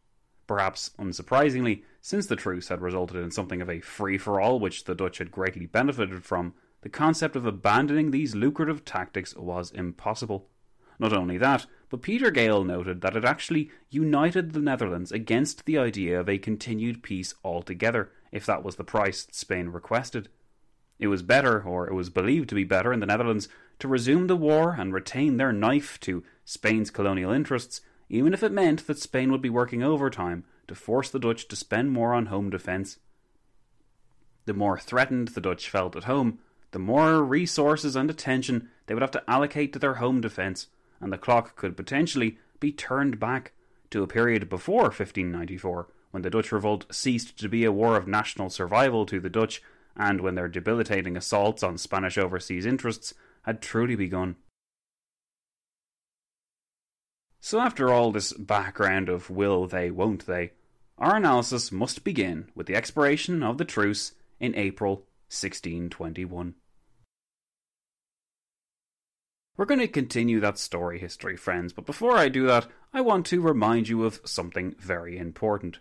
Perhaps 0.47 0.91
unsurprisingly, 0.99 1.85
since 2.03 2.27
the 2.27 2.37
truce 2.37 2.69
had 2.69 2.83
resulted 2.83 3.17
in 3.17 3.31
something 3.31 3.62
of 3.62 3.71
a 3.71 3.81
free 3.81 4.19
for 4.19 4.41
all 4.41 4.61
which 4.61 4.85
the 4.85 4.95
Dutch 4.95 5.19
had 5.19 5.31
greatly 5.31 5.67
benefited 5.67 6.25
from, 6.25 6.53
the 6.83 6.91
concept 6.91 7.35
of 7.35 7.47
abandoning 7.47 8.11
these 8.11 8.35
lucrative 8.35 8.85
tactics 8.85 9.35
was 9.37 9.71
impossible. 9.71 10.49
Not 10.99 11.14
only 11.14 11.38
that, 11.38 11.67
but 11.88 12.03
Peter 12.03 12.31
Geyl 12.31 12.64
noted 12.64 13.01
that 13.01 13.17
it 13.17 13.25
actually 13.25 13.71
united 13.88 14.53
the 14.53 14.61
Netherlands 14.61 15.11
against 15.11 15.64
the 15.64 15.79
idea 15.79 16.21
of 16.21 16.29
a 16.29 16.38
continued 16.38 17.03
peace 17.03 17.35
altogether, 17.43 18.12
if 18.33 18.45
that 18.45 18.62
was 18.62 18.77
the 18.77 18.85
price 18.85 19.27
Spain 19.31 19.69
requested. 19.69 20.29
It 20.99 21.07
was 21.07 21.23
better, 21.23 21.62
or 21.62 21.88
it 21.88 21.95
was 21.95 22.11
believed 22.11 22.49
to 22.51 22.55
be 22.55 22.64
better, 22.64 22.93
in 22.93 23.01
the 23.01 23.07
Netherlands 23.07 23.49
to 23.79 23.88
resume 23.88 24.27
the 24.27 24.37
war 24.37 24.77
and 24.79 24.93
retain 24.93 25.37
their 25.37 25.53
knife 25.53 25.99
to 26.01 26.25
Spain's 26.45 26.91
colonial 26.91 27.33
interests 27.33 27.81
even 28.09 28.33
if 28.33 28.43
it 28.43 28.53
meant 28.53 28.87
that 28.87 28.99
Spain 28.99 29.31
would 29.31 29.43
be 29.43 29.51
working 29.51 29.83
overtime 29.83 30.45
to 30.67 30.75
force 30.75 31.11
the 31.11 31.19
Dutch 31.19 31.49
to 31.49 31.57
spend 31.57 31.93
more 31.93 32.14
on 32.14 32.27
home 32.27 32.51
defence. 32.51 32.99
The 34.47 34.55
more 34.55 34.79
threatened 34.79 35.29
the 35.29 35.41
Dutch 35.41 35.69
felt 35.69 35.95
at 35.95 36.05
home, 36.05 36.38
the 36.71 36.79
more 36.79 37.23
resources 37.23 37.97
and 37.97 38.11
attention 38.11 38.71
they 38.87 38.95
would 38.95 39.03
have 39.03 39.11
to 39.12 39.31
allocate 39.31 39.73
to 39.75 39.79
their 39.79 39.95
home 39.95 40.21
defence, 40.21 40.69
and 41.01 41.12
the 41.12 41.19
clock 41.19 41.57
could 41.57 41.77
potentially 41.77 42.38
be 42.61 42.73
turned 42.73 43.21
back 43.21 43.53
to 43.91 44.03
a 44.03 44.07
period 44.07 44.49
before 44.49 44.85
1594, 44.85 45.88
when 46.11 46.23
the 46.23 46.31
Dutch 46.31 46.53
revolt 46.53 46.87
ceased 46.91 47.38
to 47.38 47.49
be 47.49 47.64
a 47.64 47.73
war 47.73 47.97
of 47.97 48.09
national 48.09 48.51
survival 48.51 49.07
to 49.07 49.21
the 49.21 49.31
Dutch, 49.31 49.62
and 49.97 50.21
when 50.21 50.35
their 50.35 50.49
debilitating 50.49 51.17
assaults 51.17 51.62
on 51.62 51.77
Spanish 51.77 52.17
overseas 52.17 52.64
interests 52.64 53.14
had 53.49 53.63
truly 53.63 53.97
begun. 53.97 54.37
So, 57.41 57.59
after 57.61 57.91
all 57.91 58.13
this 58.13 58.35
background 58.35 59.09
of 59.09 59.31
will 59.31 59.67
they, 59.67 59.91
won't 59.91 60.27
they, 60.27 60.53
our 60.99 61.17
analysis 61.17 61.73
must 61.73 62.05
begin 62.05 62.51
with 62.55 62.67
the 62.67 62.77
expiration 62.77 63.43
of 63.43 63.57
the 63.57 63.65
truce 63.65 64.13
in 64.39 64.55
April 64.55 64.97
1621. 65.31 66.57
We're 69.57 69.65
going 69.65 69.81
to 69.81 69.89
continue 69.89 70.41
that 70.41 70.59
story 70.59 70.99
history, 70.99 71.39
friends, 71.39 71.73
but 71.73 71.87
before 71.87 72.19
I 72.19 72.29
do 72.29 72.47
that, 72.49 72.67
I 72.93 73.01
want 73.01 73.25
to 73.27 73.41
remind 73.41 73.89
you 73.89 74.05
of 74.05 74.21
something 74.27 74.77
very 74.79 75.17
important. 75.17 75.79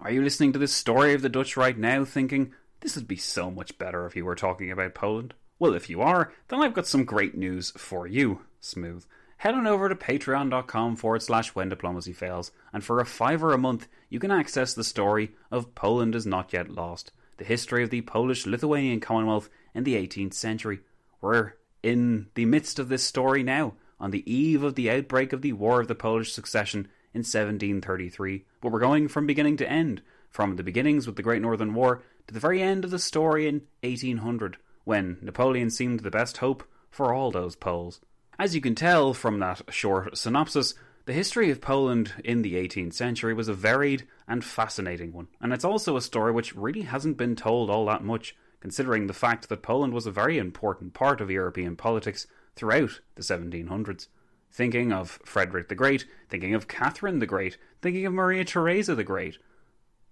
Are 0.00 0.10
you 0.10 0.22
listening 0.22 0.54
to 0.54 0.58
this 0.58 0.72
story 0.72 1.12
of 1.12 1.20
the 1.20 1.28
Dutch 1.28 1.58
right 1.58 1.76
now 1.76 2.06
thinking, 2.06 2.54
this 2.80 2.96
would 2.96 3.06
be 3.06 3.16
so 3.16 3.50
much 3.50 3.76
better 3.76 4.06
if 4.06 4.16
you 4.16 4.24
were 4.24 4.34
talking 4.34 4.72
about 4.72 4.94
Poland? 4.94 5.34
Well, 5.62 5.74
if 5.74 5.88
you 5.88 6.02
are, 6.02 6.32
then 6.48 6.60
I've 6.60 6.74
got 6.74 6.88
some 6.88 7.04
great 7.04 7.36
news 7.36 7.70
for 7.76 8.08
you, 8.08 8.40
Smooth 8.58 9.04
head 9.36 9.54
on 9.54 9.64
over 9.64 9.88
to 9.88 9.94
patreon.com 9.94 10.96
forward 10.96 11.22
slash 11.22 11.48
when 11.48 11.68
diplomacy 11.68 12.12
fails, 12.12 12.50
and 12.72 12.82
for 12.82 12.98
a 12.98 13.06
fiver 13.06 13.52
a 13.52 13.58
month, 13.58 13.86
you 14.08 14.18
can 14.18 14.32
access 14.32 14.74
the 14.74 14.82
story 14.82 15.32
of 15.52 15.72
Poland 15.76 16.16
is 16.16 16.26
not 16.26 16.52
yet 16.52 16.68
lost, 16.68 17.12
the 17.36 17.44
history 17.44 17.84
of 17.84 17.90
the 17.90 18.00
Polish 18.02 18.44
Lithuanian 18.44 18.98
Commonwealth 18.98 19.48
in 19.72 19.84
the 19.84 19.94
18th 19.94 20.34
century. 20.34 20.80
We're 21.20 21.54
in 21.80 22.26
the 22.34 22.44
midst 22.44 22.80
of 22.80 22.88
this 22.88 23.04
story 23.04 23.44
now, 23.44 23.74
on 24.00 24.10
the 24.10 24.28
eve 24.32 24.64
of 24.64 24.74
the 24.74 24.90
outbreak 24.90 25.32
of 25.32 25.42
the 25.42 25.52
War 25.52 25.80
of 25.80 25.86
the 25.86 25.94
Polish 25.94 26.32
Succession 26.32 26.88
in 27.14 27.20
1733, 27.20 28.44
but 28.60 28.72
we're 28.72 28.80
going 28.80 29.06
from 29.06 29.28
beginning 29.28 29.56
to 29.58 29.70
end, 29.70 30.02
from 30.28 30.56
the 30.56 30.64
beginnings 30.64 31.06
with 31.06 31.14
the 31.14 31.22
Great 31.22 31.42
Northern 31.42 31.72
War 31.74 32.02
to 32.26 32.34
the 32.34 32.40
very 32.40 32.60
end 32.62 32.84
of 32.84 32.90
the 32.90 32.98
story 32.98 33.46
in 33.46 33.62
1800, 33.82 34.56
when 34.84 35.18
Napoleon 35.20 35.70
seemed 35.70 36.00
the 36.00 36.10
best 36.10 36.38
hope 36.38 36.64
for 36.90 37.12
all 37.12 37.30
those 37.30 37.56
Poles. 37.56 38.00
As 38.38 38.54
you 38.54 38.60
can 38.60 38.74
tell 38.74 39.14
from 39.14 39.38
that 39.38 39.62
short 39.72 40.16
synopsis, 40.16 40.74
the 41.04 41.12
history 41.12 41.50
of 41.50 41.60
Poland 41.60 42.12
in 42.24 42.42
the 42.42 42.54
18th 42.54 42.94
century 42.94 43.34
was 43.34 43.48
a 43.48 43.54
varied 43.54 44.06
and 44.28 44.44
fascinating 44.44 45.12
one, 45.12 45.28
and 45.40 45.52
it's 45.52 45.64
also 45.64 45.96
a 45.96 46.00
story 46.00 46.32
which 46.32 46.54
really 46.54 46.82
hasn't 46.82 47.16
been 47.16 47.34
told 47.34 47.70
all 47.70 47.86
that 47.86 48.04
much, 48.04 48.36
considering 48.60 49.06
the 49.06 49.12
fact 49.12 49.48
that 49.48 49.62
Poland 49.62 49.92
was 49.92 50.06
a 50.06 50.12
very 50.12 50.38
important 50.38 50.94
part 50.94 51.20
of 51.20 51.30
European 51.30 51.74
politics 51.74 52.26
throughout 52.54 53.00
the 53.16 53.22
1700s. 53.22 54.06
Thinking 54.52 54.92
of 54.92 55.18
Frederick 55.24 55.68
the 55.68 55.74
Great, 55.74 56.06
thinking 56.28 56.54
of 56.54 56.68
Catherine 56.68 57.18
the 57.18 57.26
Great, 57.26 57.56
thinking 57.80 58.06
of 58.06 58.12
Maria 58.12 58.44
Theresa 58.44 58.94
the 58.94 59.02
Great. 59.02 59.38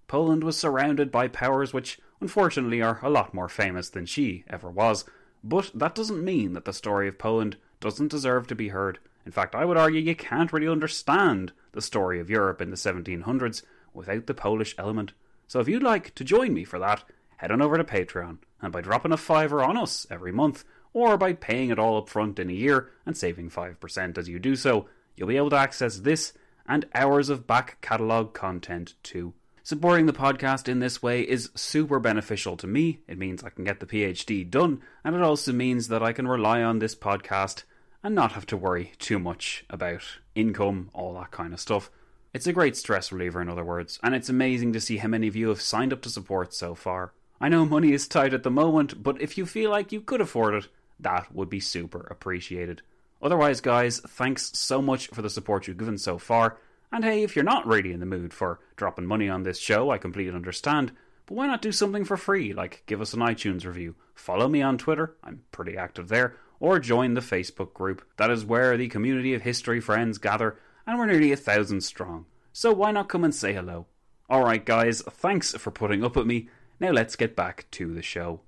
Poland 0.09 0.43
was 0.43 0.57
surrounded 0.57 1.13
by 1.13 1.29
powers 1.29 1.73
which, 1.73 2.01
unfortunately, 2.21 2.83
are 2.83 3.01
a 3.03 3.11
lot 3.11 3.35
more 3.35 3.49
famous 3.49 3.89
than 3.89 4.07
she 4.07 4.45
ever 4.49 4.71
was, 4.71 5.05
but 5.43 5.71
that 5.75 5.95
doesn't 5.95 6.25
mean 6.25 6.53
that 6.53 6.65
the 6.65 6.73
story 6.73 7.09
of 7.09 7.19
Poland 7.19 7.57
doesn't 7.81 8.09
deserve 8.09 8.47
to 8.49 8.55
be 8.55 8.69
heard. 8.69 8.99
In 9.25 9.33
fact, 9.33 9.55
I 9.55 9.65
would 9.65 9.77
argue 9.77 10.01
you 10.01 10.15
can't 10.15 10.53
really 10.53 10.69
understand 10.69 11.53
the 11.73 11.83
story 11.83 12.21
of 12.21 12.31
Europe 12.31 12.61
in 12.61 12.71
the 12.71 12.77
1700s 12.77 13.63
without 13.95 14.27
the 14.27 14.35
Polish 14.35 14.75
element. 14.79 15.13
So 15.47 15.61
if 15.61 15.69
you'd 15.69 15.83
like 15.83 16.15
to 16.15 16.25
join 16.25 16.55
me 16.55 16.65
for 16.65 16.79
that, 16.79 17.05
head 17.39 17.51
on 17.51 17.63
over 17.63 17.77
to 17.77 17.85
Patreon, 17.85 18.39
and 18.61 18.73
by 18.73 18.81
dropping 18.81 19.13
a 19.13 19.17
fiver 19.17 19.63
on 19.63 19.77
us 19.77 20.07
every 20.11 20.33
month, 20.33 20.65
or 20.93 21.17
by 21.17 21.33
paying 21.33 21.71
it 21.71 21.79
all 21.79 21.97
up 21.97 22.09
front 22.09 22.39
in 22.39 22.51
a 22.51 22.55
year 22.55 22.91
and 23.07 23.17
saving 23.17 23.51
5% 23.51 24.19
as 24.19 24.29
you 24.29 24.39
do 24.39 24.57
so, 24.57 24.87
you'll 25.17 25.29
be 25.29 25.37
able 25.37 25.51
to 25.51 25.57
access 25.57 25.99
this 25.99 26.33
and 26.67 26.87
hours 26.95 27.29
of 27.29 27.47
back 27.47 27.81
catalogue 27.81 28.33
content 28.35 28.95
too. 29.03 29.33
Supporting 29.71 30.07
the 30.07 30.13
podcast 30.13 30.69
in 30.69 30.81
this 30.81 31.01
way 31.01 31.23
is 31.23 31.51
super 31.55 32.01
beneficial 32.01 32.57
to 32.57 32.67
me. 32.67 33.03
It 33.07 33.19
means 33.19 33.45
I 33.45 33.51
can 33.51 33.63
get 33.63 33.79
the 33.79 33.87
PhD 33.87 34.51
done, 34.51 34.83
and 35.05 35.15
it 35.15 35.23
also 35.23 35.53
means 35.53 35.87
that 35.87 36.03
I 36.03 36.13
can 36.13 36.27
rely 36.27 36.61
on 36.61 36.81
this 36.81 36.97
podcast 36.97 37.63
and 38.03 38.13
not 38.13 38.33
have 38.33 38.47
to 38.47 38.57
worry 38.57 38.95
too 38.99 39.21
much 39.21 39.65
about 39.71 40.03
income, 40.35 40.91
all 40.93 41.15
that 41.15 41.31
kind 41.31 41.55
of 41.55 41.61
stuff. 41.61 41.89
It's 42.35 42.49
a 42.49 42.53
great 42.53 42.77
stress 42.77 43.13
reliever, 43.13 43.41
in 43.41 43.49
other 43.49 43.65
words, 43.65 44.01
and 44.03 44.13
it's 44.13 44.29
amazing 44.29 44.73
to 44.73 44.81
see 44.81 44.97
how 44.97 45.07
many 45.07 45.29
of 45.29 45.37
you 45.37 45.51
have 45.51 45.63
signed 45.63 45.93
up 45.93 46.03
to 46.03 46.11
support 46.11 46.53
so 46.53 46.75
far. 46.75 47.13
I 47.41 47.49
know 47.49 47.65
money 47.65 47.93
is 47.93 48.09
tight 48.09 48.35
at 48.35 48.43
the 48.43 48.51
moment, 48.51 49.05
but 49.05 49.23
if 49.23 49.39
you 49.39 49.47
feel 49.47 49.71
like 49.71 49.93
you 49.93 50.01
could 50.01 50.21
afford 50.21 50.55
it, 50.55 50.67
that 50.99 51.33
would 51.33 51.49
be 51.49 51.61
super 51.61 52.09
appreciated. 52.11 52.83
Otherwise, 53.23 53.61
guys, 53.61 54.01
thanks 54.01 54.51
so 54.53 54.83
much 54.83 55.07
for 55.07 55.23
the 55.23 55.31
support 55.31 55.69
you've 55.69 55.79
given 55.79 55.97
so 55.97 56.19
far. 56.19 56.59
And 56.93 57.05
hey, 57.05 57.23
if 57.23 57.37
you're 57.37 57.45
not 57.45 57.67
really 57.67 57.93
in 57.93 58.01
the 58.01 58.07
mood 58.07 58.35
for 58.35 58.61
dropping 58.77 59.07
money 59.07 59.29
on 59.29 59.45
this 59.45 59.59
show, 59.59 59.91
I 59.91 59.99
completely 59.99 60.35
understand. 60.35 60.93
But 61.27 61.35
why 61.35 61.47
not 61.47 61.63
do 61.63 61.71
something 61.71 62.05
for 62.05 62.17
free, 62.17 62.53
like 62.53 62.83
give 62.87 63.01
us 63.01 63.15
an 63.15 63.21
iTunes 63.21 63.65
review? 63.65 63.95
Follow 64.15 64.49
me 64.49 64.61
on 64.61 64.77
Twitter, 64.77 65.17
I'm 65.23 65.43
pretty 65.53 65.77
active 65.77 66.09
there, 66.09 66.37
or 66.59 66.81
join 66.81 67.15
the 67.15 67.21
Facebook 67.21 67.73
group. 67.73 68.05
That 68.17 68.31
is 68.31 68.45
where 68.45 68.77
the 68.77 68.89
community 68.89 69.35
of 69.35 69.43
history 69.43 69.81
friends 69.81 70.19
gather, 70.19 70.59
and 70.87 70.99
we're 70.99 71.07
nearly 71.07 71.31
a 71.31 71.37
thousand 71.37 71.83
strong. 71.83 72.27
So 72.53 72.73
why 72.73 72.91
not 72.91 73.09
come 73.09 73.23
and 73.23 73.35
say 73.35 73.55
hello? 73.55 73.87
Alright, 74.29 74.67
guys, 74.67 75.03
thanks 75.03 75.53
for 75.53 75.71
putting 75.71 76.05
up 76.05 76.17
with 76.17 76.27
me. 76.27 76.49
Now 76.81 76.91
let's 76.91 77.15
get 77.15 77.37
back 77.37 77.67
to 77.73 77.95
the 77.95 78.03
show. 78.03 78.41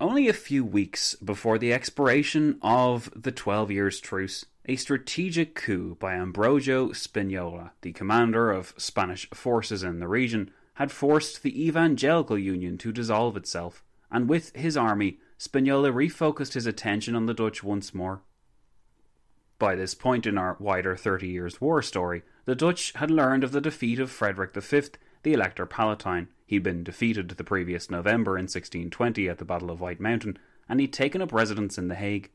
Only 0.00 0.28
a 0.28 0.32
few 0.32 0.64
weeks 0.64 1.14
before 1.16 1.58
the 1.58 1.72
expiration 1.72 2.58
of 2.62 3.10
the 3.16 3.32
Twelve 3.32 3.70
Years' 3.70 4.00
Truce, 4.00 4.44
a 4.68 4.76
strategic 4.76 5.54
coup 5.54 5.96
by 5.98 6.14
Ambrogio 6.14 6.94
Spinola, 6.94 7.72
the 7.80 7.92
commander 7.92 8.52
of 8.52 8.74
Spanish 8.76 9.28
forces 9.30 9.82
in 9.82 9.98
the 9.98 10.08
region, 10.08 10.50
had 10.74 10.92
forced 10.92 11.42
the 11.42 11.66
Evangelical 11.66 12.38
Union 12.38 12.78
to 12.78 12.92
dissolve 12.92 13.36
itself 13.36 13.82
and 14.10 14.28
with 14.28 14.54
his 14.56 14.76
army, 14.76 15.18
Spinola 15.36 15.92
refocused 15.92 16.54
his 16.54 16.66
attention 16.66 17.14
on 17.14 17.26
the 17.26 17.34
Dutch 17.34 17.62
once 17.62 17.94
more. 17.94 18.22
By 19.58 19.74
this 19.74 19.94
point 19.94 20.26
in 20.26 20.38
our 20.38 20.56
wider 20.60 20.96
Thirty 20.96 21.28
Years' 21.28 21.60
War 21.60 21.82
story, 21.82 22.22
the 22.44 22.54
Dutch 22.54 22.92
had 22.94 23.10
learned 23.10 23.44
of 23.44 23.52
the 23.52 23.60
defeat 23.60 23.98
of 23.98 24.10
Frederick 24.10 24.54
V, 24.54 24.82
the 25.22 25.32
Elector 25.32 25.66
Palatine. 25.66 26.28
He'd 26.46 26.62
been 26.62 26.84
defeated 26.84 27.28
the 27.28 27.44
previous 27.44 27.90
November 27.90 28.38
in 28.38 28.44
1620 28.44 29.28
at 29.28 29.38
the 29.38 29.44
Battle 29.44 29.70
of 29.70 29.80
White 29.80 30.00
Mountain, 30.00 30.38
and 30.68 30.80
he'd 30.80 30.92
taken 30.92 31.20
up 31.20 31.32
residence 31.32 31.76
in 31.76 31.88
The 31.88 31.96
Hague. 31.96 32.30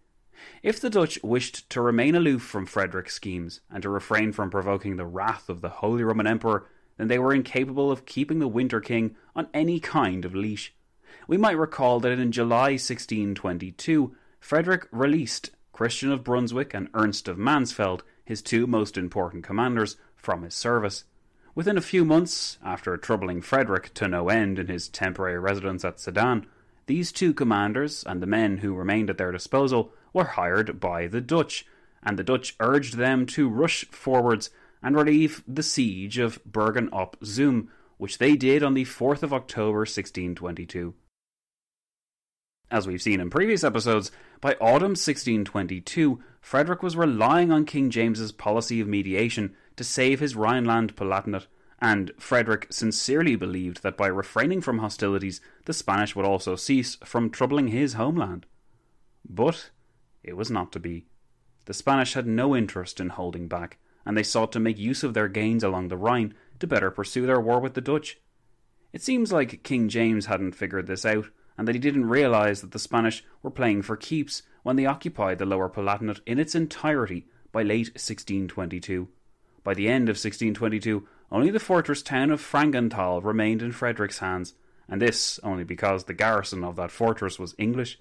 If 0.61 0.79
the 0.79 0.89
Dutch 0.89 1.19
wished 1.23 1.69
to 1.71 1.81
remain 1.81 2.15
aloof 2.15 2.41
from 2.41 2.65
Frederick's 2.65 3.13
schemes 3.13 3.61
and 3.69 3.83
to 3.83 3.89
refrain 3.89 4.31
from 4.31 4.49
provoking 4.49 4.97
the 4.97 5.05
wrath 5.05 5.49
of 5.49 5.61
the 5.61 5.69
Holy 5.69 6.03
Roman 6.03 6.27
Emperor, 6.27 6.67
then 6.97 7.07
they 7.07 7.19
were 7.19 7.33
incapable 7.33 7.91
of 7.91 8.05
keeping 8.05 8.39
the 8.39 8.47
Winter 8.47 8.79
King 8.79 9.15
on 9.35 9.47
any 9.53 9.79
kind 9.79 10.25
of 10.25 10.35
leash 10.35 10.73
we 11.27 11.37
might 11.37 11.57
recall 11.57 11.99
that 11.99 12.11
in 12.19 12.31
July 12.31 12.71
1622, 12.71 14.15
Frederick 14.39 14.87
released 14.91 15.51
Christian 15.71 16.11
of 16.11 16.23
Brunswick 16.23 16.73
and 16.73 16.89
Ernst 16.93 17.27
of 17.27 17.37
Mansfeld, 17.37 18.01
his 18.25 18.41
two 18.41 18.67
most 18.67 18.97
important 18.97 19.43
commanders, 19.43 19.97
from 20.15 20.43
his 20.43 20.53
service. 20.53 21.05
Within 21.55 21.77
a 21.77 21.81
few 21.81 22.03
months, 22.03 22.57
after 22.63 22.97
troubling 22.97 23.41
Frederick 23.41 23.93
to 23.95 24.07
no 24.07 24.29
end 24.29 24.57
in 24.59 24.67
his 24.67 24.89
temporary 24.89 25.37
residence 25.37 25.85
at 25.85 25.99
Sedan, 25.99 26.45
these 26.87 27.11
two 27.11 27.33
commanders 27.33 28.03
and 28.03 28.21
the 28.21 28.27
men 28.27 28.57
who 28.57 28.73
remained 28.73 29.09
at 29.09 29.17
their 29.17 29.31
disposal 29.31 29.93
were 30.13 30.23
hired 30.23 30.79
by 30.79 31.07
the 31.07 31.21
Dutch, 31.21 31.65
and 32.01 32.17
the 32.17 32.23
Dutch 32.23 32.55
urged 32.59 32.97
them 32.97 33.25
to 33.25 33.49
rush 33.49 33.85
forwards 33.85 34.49
and 34.81 34.95
relieve 34.95 35.43
the 35.47 35.63
siege 35.63 36.17
of 36.17 36.39
Bergen 36.45 36.89
op 36.91 37.17
Zoom, 37.25 37.69
which 37.97 38.17
they 38.17 38.35
did 38.35 38.63
on 38.63 38.73
the 38.73 38.85
4th 38.85 39.23
of 39.23 39.33
October 39.33 39.79
1622. 39.79 40.93
As 42.69 42.87
we've 42.87 43.01
seen 43.01 43.19
in 43.19 43.29
previous 43.29 43.63
episodes, 43.63 44.11
by 44.41 44.53
autumn 44.55 44.95
1622, 44.95 46.21
Frederick 46.41 46.83
was 46.83 46.97
relying 46.97 47.51
on 47.51 47.65
King 47.65 47.89
James's 47.89 48.31
policy 48.31 48.81
of 48.81 48.87
mediation 48.87 49.55
to 49.77 49.83
save 49.83 50.19
his 50.19 50.35
Rhineland 50.35 50.95
Palatinate, 50.95 51.45
and 51.79 52.11
Frederick 52.17 52.67
sincerely 52.71 53.35
believed 53.35 53.83
that 53.83 53.95
by 53.95 54.07
refraining 54.07 54.59
from 54.59 54.79
hostilities, 54.79 55.39
the 55.65 55.73
Spanish 55.73 56.15
would 56.15 56.25
also 56.25 56.55
cease 56.55 56.95
from 57.03 57.29
troubling 57.29 57.67
his 57.67 57.93
homeland. 57.93 58.45
But 59.27 59.69
it 60.23 60.37
was 60.37 60.49
not 60.49 60.71
to 60.71 60.79
be. 60.79 61.05
The 61.65 61.73
Spanish 61.73 62.13
had 62.13 62.27
no 62.27 62.55
interest 62.55 62.99
in 62.99 63.09
holding 63.09 63.47
back, 63.47 63.77
and 64.05 64.17
they 64.17 64.23
sought 64.23 64.51
to 64.53 64.59
make 64.59 64.77
use 64.77 65.03
of 65.03 65.13
their 65.13 65.27
gains 65.27 65.63
along 65.63 65.87
the 65.87 65.97
Rhine 65.97 66.33
to 66.59 66.67
better 66.67 66.91
pursue 66.91 67.25
their 67.25 67.39
war 67.39 67.59
with 67.59 67.73
the 67.73 67.81
Dutch. 67.81 68.19
It 68.91 69.01
seems 69.01 69.31
like 69.31 69.63
King 69.63 69.89
James 69.89 70.27
hadn't 70.27 70.55
figured 70.55 70.87
this 70.87 71.05
out, 71.05 71.29
and 71.57 71.67
that 71.67 71.75
he 71.75 71.79
didn't 71.79 72.09
realise 72.09 72.61
that 72.61 72.71
the 72.71 72.79
Spanish 72.79 73.23
were 73.41 73.51
playing 73.51 73.81
for 73.81 73.95
keeps 73.95 74.43
when 74.63 74.75
they 74.75 74.85
occupied 74.85 75.39
the 75.39 75.45
Lower 75.45 75.69
Palatinate 75.69 76.21
in 76.25 76.39
its 76.39 76.55
entirety 76.55 77.27
by 77.51 77.63
late 77.63 77.87
1622. 77.87 79.07
By 79.63 79.73
the 79.73 79.87
end 79.87 80.09
of 80.09 80.15
1622, 80.15 81.07
only 81.31 81.49
the 81.49 81.59
fortress 81.59 82.01
town 82.01 82.31
of 82.31 82.41
Frankenthal 82.41 83.23
remained 83.23 83.61
in 83.61 83.71
Frederick's 83.71 84.19
hands, 84.19 84.53
and 84.87 85.01
this 85.01 85.39
only 85.43 85.63
because 85.63 86.03
the 86.03 86.13
garrison 86.13 86.63
of 86.63 86.75
that 86.75 86.91
fortress 86.91 87.39
was 87.39 87.55
English. 87.57 87.99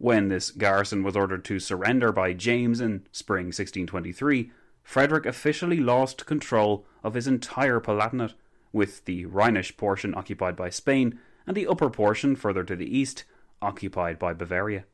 When 0.00 0.28
this 0.28 0.50
garrison 0.50 1.02
was 1.02 1.14
ordered 1.14 1.44
to 1.44 1.60
surrender 1.60 2.10
by 2.10 2.32
James 2.32 2.80
in 2.80 3.06
spring 3.12 3.48
1623, 3.48 4.50
Frederick 4.82 5.26
officially 5.26 5.76
lost 5.76 6.24
control 6.24 6.86
of 7.04 7.12
his 7.12 7.26
entire 7.26 7.80
Palatinate, 7.80 8.32
with 8.72 9.04
the 9.04 9.26
Rhinish 9.26 9.76
portion 9.76 10.14
occupied 10.14 10.56
by 10.56 10.70
Spain 10.70 11.20
and 11.46 11.54
the 11.54 11.66
upper 11.66 11.90
portion 11.90 12.34
further 12.34 12.64
to 12.64 12.74
the 12.74 12.96
east 12.98 13.24
occupied 13.60 14.18
by 14.18 14.32
Bavaria. 14.32 14.86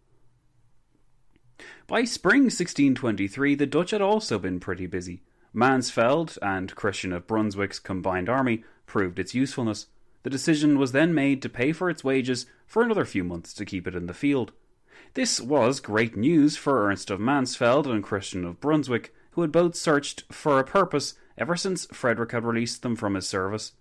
By 1.87 2.03
spring 2.03 2.47
1623, 2.47 3.55
the 3.55 3.65
Dutch 3.65 3.93
had 3.93 4.03
also 4.03 4.41
been 4.41 4.59
pretty 4.59 4.89
busy. 4.89 5.23
Mansfeld 5.55 6.37
and 6.43 6.75
Christian 6.75 7.13
of 7.13 7.29
Brunswick's 7.29 7.79
combined 7.79 8.29
army 8.29 8.65
proved 8.87 9.21
its 9.21 9.37
usefulness. 9.37 9.87
The 10.25 10.31
decision 10.31 10.81
was 10.81 10.91
then 10.91 11.15
made 11.15 11.43
to 11.43 11.49
pay 11.49 11.71
for 11.71 11.89
its 11.89 12.03
wages 12.03 12.47
for 12.67 12.83
another 12.83 13.05
few 13.05 13.23
months 13.23 13.55
to 13.55 13.65
keep 13.65 13.87
it 13.87 13.95
in 13.95 14.09
the 14.09 14.13
field. 14.13 14.51
This 15.15 15.41
was 15.41 15.81
great 15.81 16.17
news 16.17 16.57
for 16.57 16.87
Ernst 16.87 17.11
of 17.11 17.21
Mansfeld 17.21 17.87
and 17.87 18.03
Christian 18.03 18.45
of 18.45 18.61
Brunswick, 18.61 19.15
who 19.33 19.43
had 19.43 19.53
both 19.53 19.75
searched 19.75 20.25
for 20.33 20.59
a 20.59 20.65
purpose 20.65 21.15
ever 21.39 21.57
since 21.57 21.87
Frederick 21.87 22.33
had 22.33 22.45
released 22.45 22.83
them 22.83 22.97
from 22.97 23.15
his 23.15 23.29
service. 23.29 23.73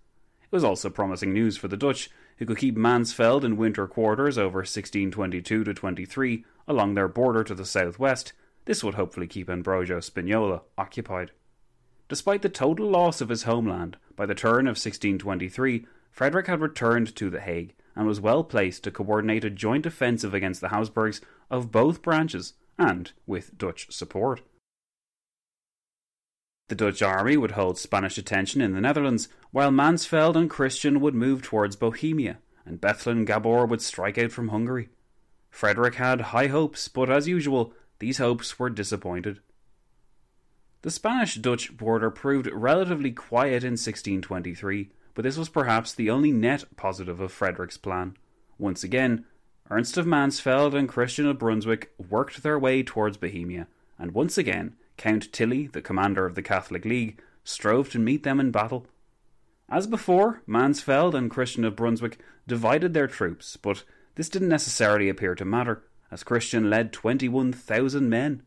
It 0.42 0.52
was 0.52 0.64
also 0.64 0.90
promising 0.90 1.32
news 1.32 1.56
for 1.56 1.68
the 1.68 1.76
Dutch, 1.76 2.10
who 2.38 2.46
could 2.46 2.58
keep 2.58 2.76
Mansfeld 2.76 3.44
in 3.44 3.56
winter 3.56 3.86
quarters 3.86 4.38
over 4.38 4.58
1622 4.58 5.64
to 5.64 5.74
23 5.74 6.44
along 6.68 6.94
their 6.94 7.08
border 7.08 7.42
to 7.44 7.54
the 7.54 7.64
southwest. 7.64 8.32
This 8.66 8.84
would 8.84 8.94
hopefully 8.94 9.26
keep 9.26 9.48
Ambrogio 9.48 10.02
Spinola 10.02 10.62
occupied. 10.76 11.30
Despite 12.08 12.42
the 12.42 12.48
total 12.48 12.88
loss 12.88 13.20
of 13.20 13.30
his 13.30 13.44
homeland, 13.44 13.96
by 14.14 14.26
the 14.26 14.34
turn 14.34 14.66
of 14.66 14.76
1623, 14.76 15.86
Frederick 16.10 16.46
had 16.46 16.60
returned 16.60 17.14
to 17.16 17.30
The 17.30 17.40
Hague 17.40 17.74
and 17.96 18.06
was 18.06 18.20
well 18.20 18.44
placed 18.44 18.84
to 18.84 18.90
coordinate 18.90 19.44
a 19.44 19.50
joint 19.50 19.86
offensive 19.86 20.34
against 20.34 20.60
the 20.60 20.68
Habsburgs 20.68 21.20
of 21.50 21.72
both 21.72 22.02
branches 22.02 22.52
and 22.78 23.12
with 23.26 23.56
Dutch 23.56 23.90
support. 23.90 24.42
The 26.68 26.74
Dutch 26.74 27.00
army 27.00 27.36
would 27.36 27.52
hold 27.52 27.78
Spanish 27.78 28.18
attention 28.18 28.60
in 28.60 28.74
the 28.74 28.80
Netherlands, 28.80 29.28
while 29.50 29.70
Mansfeld 29.70 30.36
and 30.36 30.50
Christian 30.50 31.00
would 31.00 31.14
move 31.14 31.40
towards 31.40 31.76
Bohemia, 31.76 32.38
and 32.64 32.80
Bethlen 32.80 33.24
Gabor 33.24 33.64
would 33.66 33.80
strike 33.80 34.18
out 34.18 34.32
from 34.32 34.48
Hungary. 34.48 34.88
Frederick 35.48 35.94
had 35.94 36.20
high 36.20 36.48
hopes, 36.48 36.88
but 36.88 37.08
as 37.08 37.28
usual, 37.28 37.72
these 38.00 38.18
hopes 38.18 38.58
were 38.58 38.68
disappointed. 38.68 39.40
The 40.82 40.90
Spanish 40.90 41.36
Dutch 41.36 41.76
border 41.76 42.10
proved 42.10 42.50
relatively 42.52 43.12
quiet 43.12 43.64
in 43.64 43.72
1623, 43.72 44.90
but 45.16 45.22
this 45.22 45.38
was 45.38 45.48
perhaps 45.48 45.94
the 45.94 46.10
only 46.10 46.30
net 46.30 46.62
positive 46.76 47.20
of 47.20 47.32
Frederick's 47.32 47.78
plan. 47.78 48.14
Once 48.58 48.84
again, 48.84 49.24
Ernst 49.70 49.96
of 49.96 50.06
Mansfeld 50.06 50.74
and 50.74 50.88
Christian 50.88 51.26
of 51.26 51.38
Brunswick 51.38 51.90
worked 52.10 52.42
their 52.42 52.58
way 52.58 52.82
towards 52.82 53.16
Bohemia, 53.16 53.66
and 53.98 54.12
once 54.12 54.36
again, 54.36 54.76
Count 54.98 55.32
Tilly, 55.32 55.68
the 55.68 55.80
commander 55.80 56.26
of 56.26 56.34
the 56.34 56.42
Catholic 56.42 56.84
League, 56.84 57.20
strove 57.44 57.90
to 57.90 57.98
meet 57.98 58.24
them 58.24 58.38
in 58.38 58.50
battle. 58.50 58.86
As 59.70 59.86
before, 59.86 60.42
Mansfeld 60.46 61.14
and 61.14 61.30
Christian 61.30 61.64
of 61.64 61.76
Brunswick 61.76 62.18
divided 62.46 62.92
their 62.92 63.08
troops, 63.08 63.56
but 63.56 63.84
this 64.16 64.28
didn't 64.28 64.48
necessarily 64.48 65.08
appear 65.08 65.34
to 65.34 65.46
matter, 65.46 65.82
as 66.10 66.24
Christian 66.24 66.68
led 66.68 66.92
21,000 66.92 68.08
men. 68.08 68.42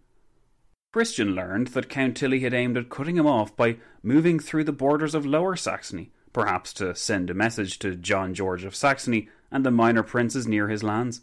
Christian 0.93 1.33
learned 1.33 1.67
that 1.69 1.89
Count 1.89 2.15
Tilly 2.15 2.41
had 2.41 2.53
aimed 2.53 2.77
at 2.77 2.89
cutting 2.89 3.17
him 3.17 3.27
off 3.27 3.55
by 3.57 3.77
moving 4.03 4.39
through 4.39 4.65
the 4.65 4.71
borders 4.71 5.15
of 5.15 5.25
Lower 5.25 5.55
Saxony, 5.55 6.11
perhaps 6.39 6.71
to 6.71 6.95
send 6.95 7.29
a 7.29 7.33
message 7.33 7.79
to 7.79 7.97
John 7.97 8.33
George 8.33 8.63
of 8.63 8.73
Saxony 8.73 9.27
and 9.51 9.65
the 9.65 9.71
minor 9.71 10.03
princes 10.03 10.47
near 10.47 10.69
his 10.69 10.83
lands. 10.83 11.19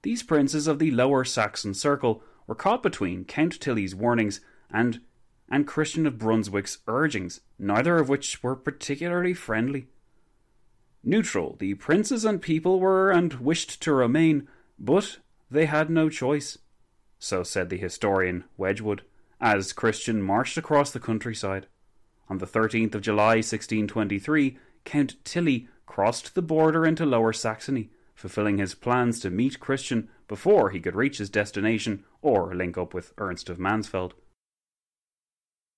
These 0.00 0.22
princes 0.22 0.66
of 0.66 0.78
the 0.78 0.90
Lower 0.90 1.22
Saxon 1.22 1.74
Circle 1.74 2.22
were 2.46 2.54
caught 2.54 2.82
between 2.82 3.26
Count 3.26 3.60
Tilly's 3.60 3.94
warnings 3.94 4.40
and 4.70 5.00
and 5.50 5.66
Christian 5.66 6.06
of 6.06 6.18
Brunswick's 6.18 6.78
urgings, 6.86 7.42
neither 7.58 7.98
of 7.98 8.08
which 8.08 8.42
were 8.42 8.56
particularly 8.56 9.34
friendly. 9.34 9.88
Neutral, 11.04 11.56
the 11.58 11.74
princes 11.74 12.24
and 12.24 12.40
people 12.40 12.80
were 12.80 13.10
and 13.10 13.34
wished 13.34 13.82
to 13.82 13.92
remain, 13.92 14.48
but 14.78 15.18
they 15.50 15.66
had 15.66 15.90
no 15.90 16.08
choice. 16.08 16.56
So 17.18 17.42
said 17.42 17.68
the 17.68 17.76
historian 17.76 18.44
Wedgwood, 18.56 19.02
as 19.42 19.74
Christian 19.74 20.22
marched 20.22 20.56
across 20.56 20.90
the 20.90 21.00
countryside. 21.00 21.66
On 22.30 22.38
the 22.38 22.46
13th 22.46 22.94
of 22.94 23.02
July 23.02 23.36
1623, 23.36 24.58
Count 24.84 25.16
Tilly 25.24 25.68
crossed 25.86 26.34
the 26.34 26.42
border 26.42 26.84
into 26.84 27.06
Lower 27.06 27.32
Saxony, 27.32 27.90
fulfilling 28.14 28.58
his 28.58 28.74
plans 28.74 29.18
to 29.20 29.30
meet 29.30 29.60
Christian 29.60 30.08
before 30.26 30.70
he 30.70 30.80
could 30.80 30.94
reach 30.94 31.18
his 31.18 31.30
destination 31.30 32.04
or 32.20 32.54
link 32.54 32.76
up 32.76 32.92
with 32.92 33.14
Ernst 33.16 33.48
of 33.48 33.58
Mansfeld. 33.58 34.12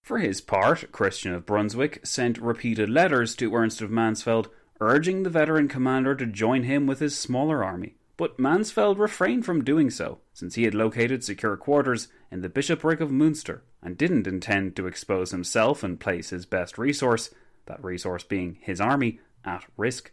For 0.02 0.18
his 0.18 0.40
part, 0.40 0.90
Christian 0.90 1.34
of 1.34 1.46
Brunswick 1.46 2.04
sent 2.04 2.38
repeated 2.38 2.88
letters 2.88 3.34
to 3.36 3.54
Ernst 3.54 3.80
of 3.80 3.90
Mansfeld 3.90 4.48
urging 4.80 5.22
the 5.22 5.30
veteran 5.30 5.68
commander 5.68 6.14
to 6.14 6.26
join 6.26 6.64
him 6.64 6.86
with 6.86 7.00
his 7.00 7.16
smaller 7.16 7.62
army, 7.62 7.96
but 8.16 8.38
Mansfeld 8.38 8.98
refrained 8.98 9.44
from 9.44 9.62
doing 9.62 9.90
so, 9.90 10.18
since 10.32 10.54
he 10.54 10.64
had 10.64 10.74
located 10.74 11.22
secure 11.22 11.56
quarters 11.56 12.08
in 12.30 12.40
the 12.40 12.48
bishopric 12.48 13.00
of 13.00 13.10
Munster 13.10 13.62
and 13.82 13.96
didn't 13.96 14.26
intend 14.26 14.76
to 14.76 14.86
expose 14.86 15.30
himself 15.30 15.82
and 15.82 16.00
place 16.00 16.30
his 16.30 16.46
best 16.46 16.78
resource, 16.78 17.30
that 17.66 17.82
resource 17.82 18.22
being 18.22 18.58
his 18.60 18.80
army, 18.80 19.20
at 19.44 19.64
risk. 19.76 20.10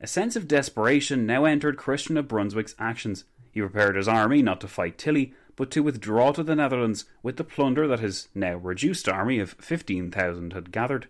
A 0.00 0.06
sense 0.06 0.36
of 0.36 0.48
desperation 0.48 1.26
now 1.26 1.44
entered 1.44 1.76
Christian 1.76 2.16
of 2.16 2.28
Brunswick's 2.28 2.74
actions. 2.78 3.24
He 3.50 3.60
prepared 3.60 3.96
his 3.96 4.08
army 4.08 4.42
not 4.42 4.60
to 4.60 4.68
fight 4.68 4.98
Tilly, 4.98 5.34
but 5.56 5.70
to 5.70 5.82
withdraw 5.82 6.32
to 6.32 6.42
the 6.42 6.54
Netherlands 6.54 7.06
with 7.22 7.36
the 7.36 7.44
plunder 7.44 7.86
that 7.88 8.00
his 8.00 8.28
now 8.34 8.56
reduced 8.56 9.08
army 9.08 9.38
of 9.38 9.52
15,000 9.52 10.52
had 10.52 10.70
gathered. 10.70 11.08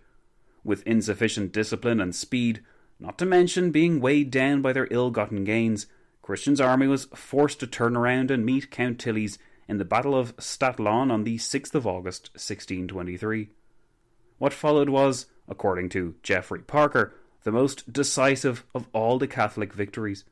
With 0.63 0.87
insufficient 0.87 1.51
discipline 1.51 1.99
and 1.99 2.15
speed, 2.15 2.63
not 2.99 3.17
to 3.19 3.25
mention 3.25 3.71
being 3.71 3.99
weighed 3.99 4.31
down 4.31 4.61
by 4.61 4.73
their 4.73 4.87
ill 4.89 5.11
gotten 5.11 5.43
gains, 5.43 5.87
Christian's 6.21 6.61
army 6.61 6.87
was 6.87 7.05
forced 7.13 7.59
to 7.59 7.67
turn 7.67 7.95
around 7.95 8.31
and 8.31 8.45
meet 8.45 8.71
Count 8.71 8.99
Tilly's 8.99 9.37
in 9.67 9.77
the 9.77 9.85
Battle 9.85 10.15
of 10.15 10.35
Stadtlohn 10.37 11.11
on 11.11 11.23
the 11.23 11.37
6th 11.37 11.75
of 11.75 11.85
August 11.85 12.29
1623. 12.33 13.49
What 14.37 14.53
followed 14.53 14.89
was, 14.89 15.25
according 15.47 15.89
to 15.89 16.15
Geoffrey 16.23 16.61
Parker, 16.61 17.13
the 17.43 17.51
most 17.51 17.91
decisive 17.91 18.65
of 18.73 18.87
all 18.93 19.17
the 19.17 19.27
Catholic 19.27 19.73
victories 19.73 20.25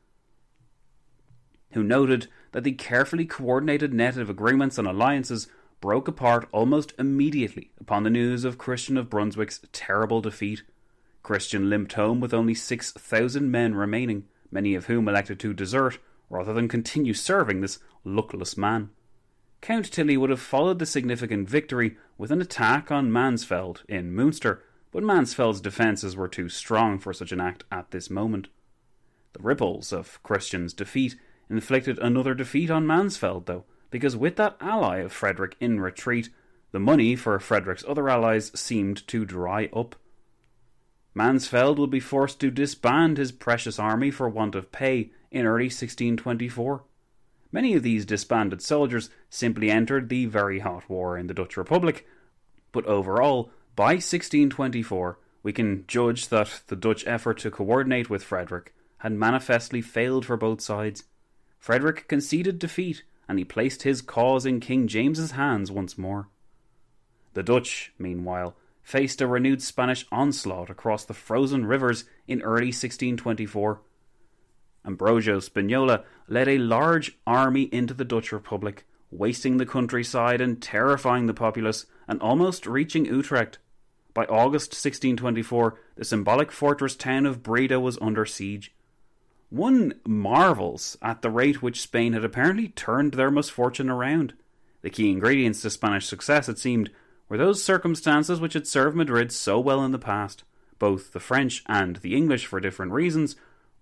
who 1.72 1.82
noted 1.82 2.28
that 2.52 2.64
the 2.64 2.72
carefully 2.72 3.26
coordinated 3.26 3.92
net 3.92 4.16
of 4.16 4.30
agreements 4.30 4.78
and 4.78 4.88
alliances 4.88 5.46
broke 5.80 6.08
apart 6.08 6.48
almost 6.52 6.94
immediately 6.98 7.70
upon 7.78 8.02
the 8.02 8.10
news 8.10 8.44
of 8.44 8.56
Christian 8.56 8.96
of 8.96 9.10
Brunswick's 9.10 9.60
terrible 9.72 10.20
defeat. 10.20 10.62
Christian 11.22 11.68
limped 11.68 11.92
home 11.92 12.20
with 12.20 12.32
only 12.32 12.54
6,000 12.54 13.50
men 13.50 13.74
remaining, 13.74 14.24
many 14.50 14.74
of 14.74 14.86
whom 14.86 15.08
elected 15.08 15.38
to 15.40 15.52
desert 15.52 15.98
rather 16.30 16.54
than 16.54 16.68
continue 16.68 17.12
serving 17.12 17.60
this 17.60 17.78
luckless 18.04 18.56
man. 18.56 18.90
Count 19.60 19.90
Tilly 19.90 20.16
would 20.16 20.30
have 20.30 20.40
followed 20.40 20.78
the 20.78 20.86
significant 20.86 21.48
victory 21.48 21.96
with 22.18 22.30
an 22.30 22.40
attack 22.40 22.90
on 22.90 23.10
Mansfeld 23.10 23.84
in 23.88 24.14
Munster, 24.14 24.62
but 24.92 25.02
Mansfeld's 25.02 25.60
defences 25.60 26.16
were 26.16 26.28
too 26.28 26.48
strong 26.48 26.98
for 26.98 27.12
such 27.12 27.32
an 27.32 27.40
act 27.40 27.64
at 27.70 27.90
this 27.90 28.08
moment. 28.08 28.48
The 29.32 29.42
ripples 29.42 29.92
of 29.92 30.22
Christian's 30.22 30.72
defeat 30.72 31.16
inflicted 31.50 31.98
another 31.98 32.34
defeat 32.34 32.70
on 32.70 32.86
Mansfeld, 32.86 33.46
though, 33.46 33.64
because 33.90 34.16
with 34.16 34.36
that 34.36 34.56
ally 34.60 34.98
of 34.98 35.12
Frederick 35.12 35.56
in 35.60 35.80
retreat, 35.80 36.30
the 36.72 36.80
money 36.80 37.16
for 37.16 37.38
Frederick's 37.38 37.84
other 37.86 38.08
allies 38.08 38.58
seemed 38.58 39.06
to 39.08 39.24
dry 39.24 39.68
up. 39.74 39.96
Mansfeld 41.14 41.78
would 41.78 41.90
be 41.90 42.00
forced 42.00 42.40
to 42.40 42.50
disband 42.50 43.16
his 43.16 43.32
precious 43.32 43.78
army 43.78 44.10
for 44.10 44.28
want 44.28 44.54
of 44.54 44.70
pay 44.72 45.10
in 45.30 45.46
early 45.46 45.66
1624. 45.66 46.84
Many 47.52 47.74
of 47.74 47.82
these 47.82 48.04
disbanded 48.04 48.60
soldiers 48.60 49.10
simply 49.30 49.70
entered 49.70 50.08
the 50.08 50.26
very 50.26 50.58
hot 50.58 50.88
war 50.88 51.16
in 51.16 51.26
the 51.26 51.34
Dutch 51.34 51.56
Republic, 51.56 52.06
but 52.72 52.86
overall, 52.86 53.50
By 53.76 53.94
1624, 53.96 55.18
we 55.42 55.52
can 55.52 55.84
judge 55.86 56.28
that 56.28 56.62
the 56.68 56.76
Dutch 56.76 57.06
effort 57.06 57.38
to 57.38 57.50
coordinate 57.50 58.08
with 58.08 58.24
Frederick 58.24 58.74
had 58.98 59.12
manifestly 59.12 59.82
failed 59.82 60.24
for 60.24 60.38
both 60.38 60.62
sides. 60.62 61.04
Frederick 61.58 62.08
conceded 62.08 62.58
defeat, 62.58 63.02
and 63.28 63.38
he 63.38 63.44
placed 63.44 63.82
his 63.82 64.00
cause 64.00 64.46
in 64.46 64.60
King 64.60 64.88
James's 64.88 65.32
hands 65.32 65.70
once 65.70 65.98
more. 65.98 66.28
The 67.34 67.42
Dutch, 67.42 67.92
meanwhile, 67.98 68.56
faced 68.82 69.20
a 69.20 69.26
renewed 69.26 69.60
Spanish 69.60 70.06
onslaught 70.10 70.70
across 70.70 71.04
the 71.04 71.12
frozen 71.12 71.66
rivers 71.66 72.04
in 72.26 72.40
early 72.40 72.68
1624. 72.68 73.80
Ambrogio 74.86 75.40
Spinola 75.40 76.04
led 76.28 76.48
a 76.48 76.58
large 76.58 77.18
army 77.26 77.62
into 77.72 77.94
the 77.94 78.04
Dutch 78.04 78.32
Republic, 78.32 78.86
wasting 79.10 79.56
the 79.56 79.66
countryside 79.66 80.40
and 80.40 80.62
terrifying 80.62 81.26
the 81.26 81.34
populace, 81.34 81.86
and 82.06 82.20
almost 82.20 82.66
reaching 82.66 83.04
Utrecht. 83.04 83.58
By 84.14 84.24
August 84.26 84.70
1624, 84.70 85.78
the 85.96 86.04
symbolic 86.04 86.52
fortress 86.52 86.96
town 86.96 87.26
of 87.26 87.42
Breda 87.42 87.80
was 87.80 87.98
under 88.00 88.24
siege. 88.24 88.72
One 89.50 89.94
marvels 90.06 90.96
at 91.02 91.22
the 91.22 91.30
rate 91.30 91.62
which 91.62 91.82
Spain 91.82 92.14
had 92.14 92.24
apparently 92.24 92.68
turned 92.68 93.14
their 93.14 93.30
misfortune 93.30 93.90
around. 93.90 94.34
The 94.82 94.90
key 94.90 95.10
ingredients 95.10 95.62
to 95.62 95.70
Spanish 95.70 96.06
success, 96.06 96.48
it 96.48 96.58
seemed, 96.58 96.90
were 97.28 97.36
those 97.36 97.62
circumstances 97.62 98.40
which 98.40 98.54
had 98.54 98.66
served 98.66 98.96
Madrid 98.96 99.32
so 99.32 99.60
well 99.60 99.84
in 99.84 99.92
the 99.92 99.98
past. 99.98 100.44
Both 100.78 101.12
the 101.12 101.20
French 101.20 101.62
and 101.66 101.96
the 101.96 102.14
English, 102.14 102.46
for 102.46 102.60
different 102.60 102.92
reasons, 102.92 103.36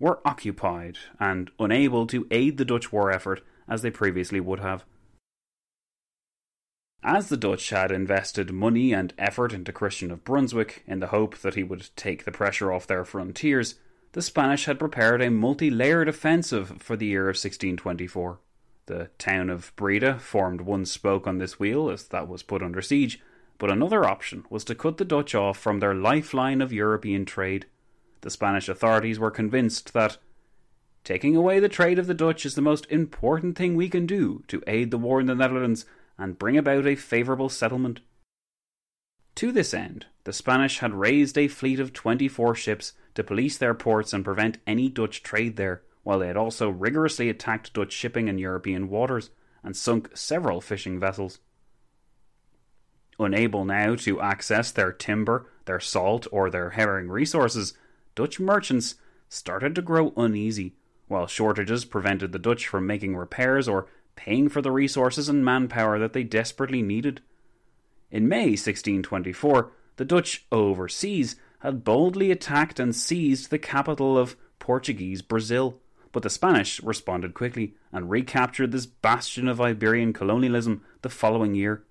were 0.05 0.21
occupied 0.27 0.99
and 1.19 1.51
unable 1.59 2.07
to 2.07 2.27
aid 2.31 2.59
the 2.59 2.65
Dutch 2.67 2.93
war 2.93 3.11
effort 3.11 3.41
as 3.67 3.81
they 3.81 3.91
previously 3.91 4.39
would 4.39 4.61
have. 4.61 4.85
As 7.03 7.31
the 7.31 7.39
Dutch 7.39 7.71
had 7.71 7.91
invested 7.91 8.53
money 8.53 8.93
and 8.93 9.15
effort 9.17 9.55
into 9.55 9.73
Christian 9.73 10.11
of 10.11 10.23
Brunswick 10.23 10.85
in 10.87 11.01
the 11.01 11.07
hope 11.07 11.39
that 11.39 11.55
he 11.55 11.63
would 11.63 11.89
take 11.97 12.27
the 12.27 12.33
pressure 12.33 12.71
off 12.71 12.87
their 12.87 13.07
frontiers, 13.07 13.77
the 14.13 14.21
Spanish 14.21 14.67
had 14.67 14.79
prepared 14.79 15.23
a 15.23 15.31
multi 15.31 15.71
layered 15.71 16.11
offensive 16.11 16.83
for 16.83 16.97
the 16.97 17.07
year 17.07 17.31
of 17.31 17.37
1624. 17.37 18.41
The 18.85 19.09
town 19.17 19.49
of 19.49 19.73
Breda 19.75 20.19
formed 20.19 20.61
one 20.61 20.85
spoke 20.85 21.27
on 21.27 21.39
this 21.39 21.59
wheel 21.59 21.89
as 21.89 22.09
that 22.09 22.29
was 22.29 22.43
put 22.43 22.63
under 22.63 22.83
siege, 22.83 23.23
but 23.57 23.71
another 23.71 24.05
option 24.05 24.45
was 24.51 24.65
to 24.65 24.75
cut 24.75 24.99
the 24.99 25.07
Dutch 25.07 25.35
off 25.35 25.57
from 25.57 25.81
their 25.81 25.95
lifeline 25.95 26.61
of 26.61 26.75
European 26.75 27.25
trade. 27.25 27.65
The 28.25 28.31
Spanish 28.31 28.71
authorities 28.71 29.19
were 29.19 29.31
convinced 29.31 29.93
that 29.93 30.17
taking 31.05 31.37
away 31.37 31.61
the 31.61 31.69
trade 31.69 31.99
of 31.99 32.07
the 32.07 32.15
Dutch 32.15 32.47
is 32.47 32.55
the 32.55 32.63
most 32.63 32.87
important 32.87 33.55
thing 33.55 33.77
we 33.77 33.91
can 33.91 34.07
do 34.07 34.43
to 34.49 34.63
aid 34.67 34.91
the 34.91 34.97
war 34.97 35.21
in 35.21 35.27
the 35.27 35.35
Netherlands 35.35 35.85
and 36.17 36.39
bring 36.39 36.57
about 36.57 36.87
a 36.87 36.95
favourable 36.95 37.51
settlement. 37.51 38.01
To 39.35 39.53
this 39.53 39.75
end, 39.75 40.07
the 40.25 40.33
Spanish 40.33 40.79
had 40.79 40.95
raised 40.95 41.37
a 41.37 41.49
fleet 41.49 41.79
of 41.79 41.93
24 41.93 42.55
ships 42.55 42.95
to 43.15 43.23
police 43.23 43.59
their 43.59 43.75
ports 43.75 44.15
and 44.15 44.25
prevent 44.25 44.57
any 44.67 44.89
Dutch 44.89 45.23
trade 45.23 45.57
there, 45.57 45.83
while 46.03 46.21
they 46.21 46.29
had 46.29 46.39
also 46.39 46.71
rigorously 46.71 47.29
attacked 47.29 47.75
Dutch 47.75 47.93
shipping 47.93 48.29
in 48.29 48.39
European 48.39 48.89
waters 48.89 49.29
and 49.63 49.77
sunk 49.77 50.17
several 50.17 50.63
fishing 50.63 50.99
vessels. 50.99 51.41
Unable 53.19 53.67
now 53.67 53.97
to 53.97 54.23
access 54.23 54.71
their 54.71 54.93
timber, 54.93 55.51
their 55.67 55.79
salt, 55.79 56.27
or 56.33 56.49
their 56.49 56.71
herring 56.71 57.11
resources, 57.11 57.75
Dutch 58.15 58.39
merchants 58.39 58.95
started 59.29 59.75
to 59.75 59.83
grow 59.83 60.13
uneasy, 60.17 60.75
while 61.09 61.27
shortages 61.27 61.85
prevented 61.85 62.33
the 62.33 62.39
Dutch 62.39 62.67
from 62.67 62.87
making 62.87 63.17
repairs 63.17 63.69
or 63.69 63.87
paying 64.17 64.49
for 64.49 64.63
the 64.63 64.71
resources 64.71 65.29
and 65.29 65.45
manpower 65.45 65.99
that 65.99 66.13
they 66.13 66.23
desperately 66.23 66.83
needed. 66.83 67.21
In 68.11 68.29
May 68.29 68.51
1624, 68.51 69.73
the 69.97 70.05
Dutch 70.05 70.47
overseas 70.53 71.37
had 71.61 71.85
boldly 71.85 72.31
attacked 72.31 72.79
and 72.79 72.95
seized 72.95 73.51
the 73.51 73.59
capital 73.59 74.17
of 74.17 74.37
Portuguese 74.59 75.23
Brazil, 75.23 75.81
but 76.13 76.23
the 76.23 76.31
Spanish 76.31 76.81
responded 76.83 77.35
quickly 77.35 77.75
and 77.91 78.11
recaptured 78.11 78.71
this 78.71 78.87
bastion 78.87 79.49
of 79.49 79.61
Iberian 79.61 80.13
colonialism 80.13 80.83
the 81.03 81.09
following 81.09 81.55
year. 81.55 81.83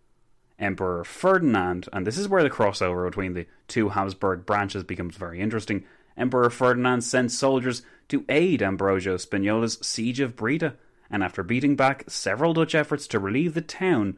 Emperor 0.60 1.04
Ferdinand, 1.04 1.90
and 1.92 2.08
this 2.08 2.18
is 2.18 2.30
where 2.30 2.44
the 2.44 2.50
crossover 2.50 3.06
between 3.06 3.34
the 3.34 3.48
two 3.68 3.90
Habsburg 3.90 4.46
branches 4.46 4.84
becomes 4.84 5.18
very 5.18 5.42
interesting. 5.42 5.84
Emperor 6.18 6.50
Ferdinand 6.50 7.02
sent 7.02 7.32
soldiers 7.32 7.82
to 8.10 8.26
aid 8.30 8.62
Ambrogio 8.62 9.18
Spinola's 9.18 9.78
siege 9.82 10.20
of 10.20 10.36
Breda, 10.36 10.76
and 11.10 11.24
after 11.24 11.44
beating 11.44 11.76
back 11.76 12.04
several 12.10 12.54
Dutch 12.54 12.76
efforts 12.76 13.08
to 13.08 13.20
relieve 13.20 13.54
the 13.54 13.62
town, 13.62 14.18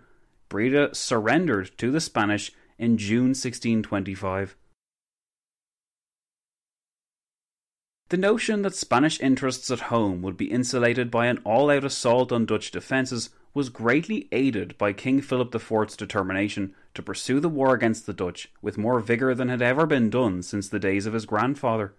Breda 0.50 0.94
surrendered 0.94 1.72
to 1.78 1.92
the 1.92 2.02
Spanish 2.02 2.52
in 2.78 2.98
June 2.98 3.30
1625. 3.30 4.56
The 8.10 8.18
notion 8.18 8.62
that 8.62 8.76
Spanish 8.76 9.20
interests 9.20 9.72
at 9.72 9.80
home 9.80 10.22
would 10.22 10.38
be 10.38 10.52
insulated 10.52 11.10
by 11.10 11.26
an 11.26 11.40
all 11.44 11.72
out 11.72 11.84
assault 11.84 12.32
on 12.32 12.46
Dutch 12.46 12.70
defences 12.70 13.32
was 13.56 13.70
greatly 13.70 14.28
aided 14.32 14.78
by 14.78 14.94
King 14.94 15.22
Philip 15.22 15.56
IV's 15.56 15.96
determination 15.96 16.76
to 16.96 17.04
pursue 17.04 17.40
the 17.40 17.50
war 17.50 17.74
against 17.74 18.06
the 18.06 18.14
Dutch 18.14 18.52
with 18.62 18.78
more 18.78 19.00
vigour 19.00 19.36
than 19.36 19.50
had 19.50 19.62
ever 19.62 19.86
been 19.86 20.10
done 20.10 20.42
since 20.42 20.68
the 20.68 20.80
days 20.80 21.06
of 21.06 21.14
his 21.14 21.26
grandfather. 21.26 21.94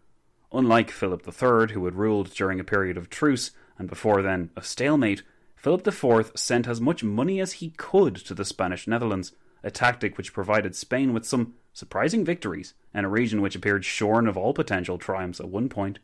Unlike 0.53 0.91
Philip 0.91 1.23
III, 1.27 1.75
who 1.75 1.85
had 1.85 1.95
ruled 1.95 2.33
during 2.35 2.59
a 2.59 2.65
period 2.65 2.97
of 2.97 3.11
truce 3.11 3.51
and 3.79 3.89
before 3.89 4.23
then 4.23 4.51
a 4.57 4.63
stalemate, 4.63 5.23
Philip 5.55 5.87
IV 5.87 6.33
sent 6.35 6.69
as 6.69 6.81
much 6.81 7.03
money 7.03 7.41
as 7.41 7.55
he 7.55 7.71
could 7.71 8.17
to 8.17 8.35
the 8.35 8.45
Spanish 8.45 8.87
Netherlands, 8.87 9.33
a 9.63 9.71
tactic 9.71 10.17
which 10.17 10.33
provided 10.33 10.77
Spain 10.77 11.13
with 11.13 11.27
some 11.27 11.55
surprising 11.73 12.25
victories 12.25 12.75
in 12.95 13.05
a 13.05 13.09
region 13.09 13.43
which 13.43 13.57
appeared 13.57 13.85
shorn 13.85 14.27
of 14.27 14.37
all 14.37 14.55
potential 14.55 14.97
triumphs 14.97 15.41
at 15.41 15.49
one 15.49 15.69
point. 15.69 15.99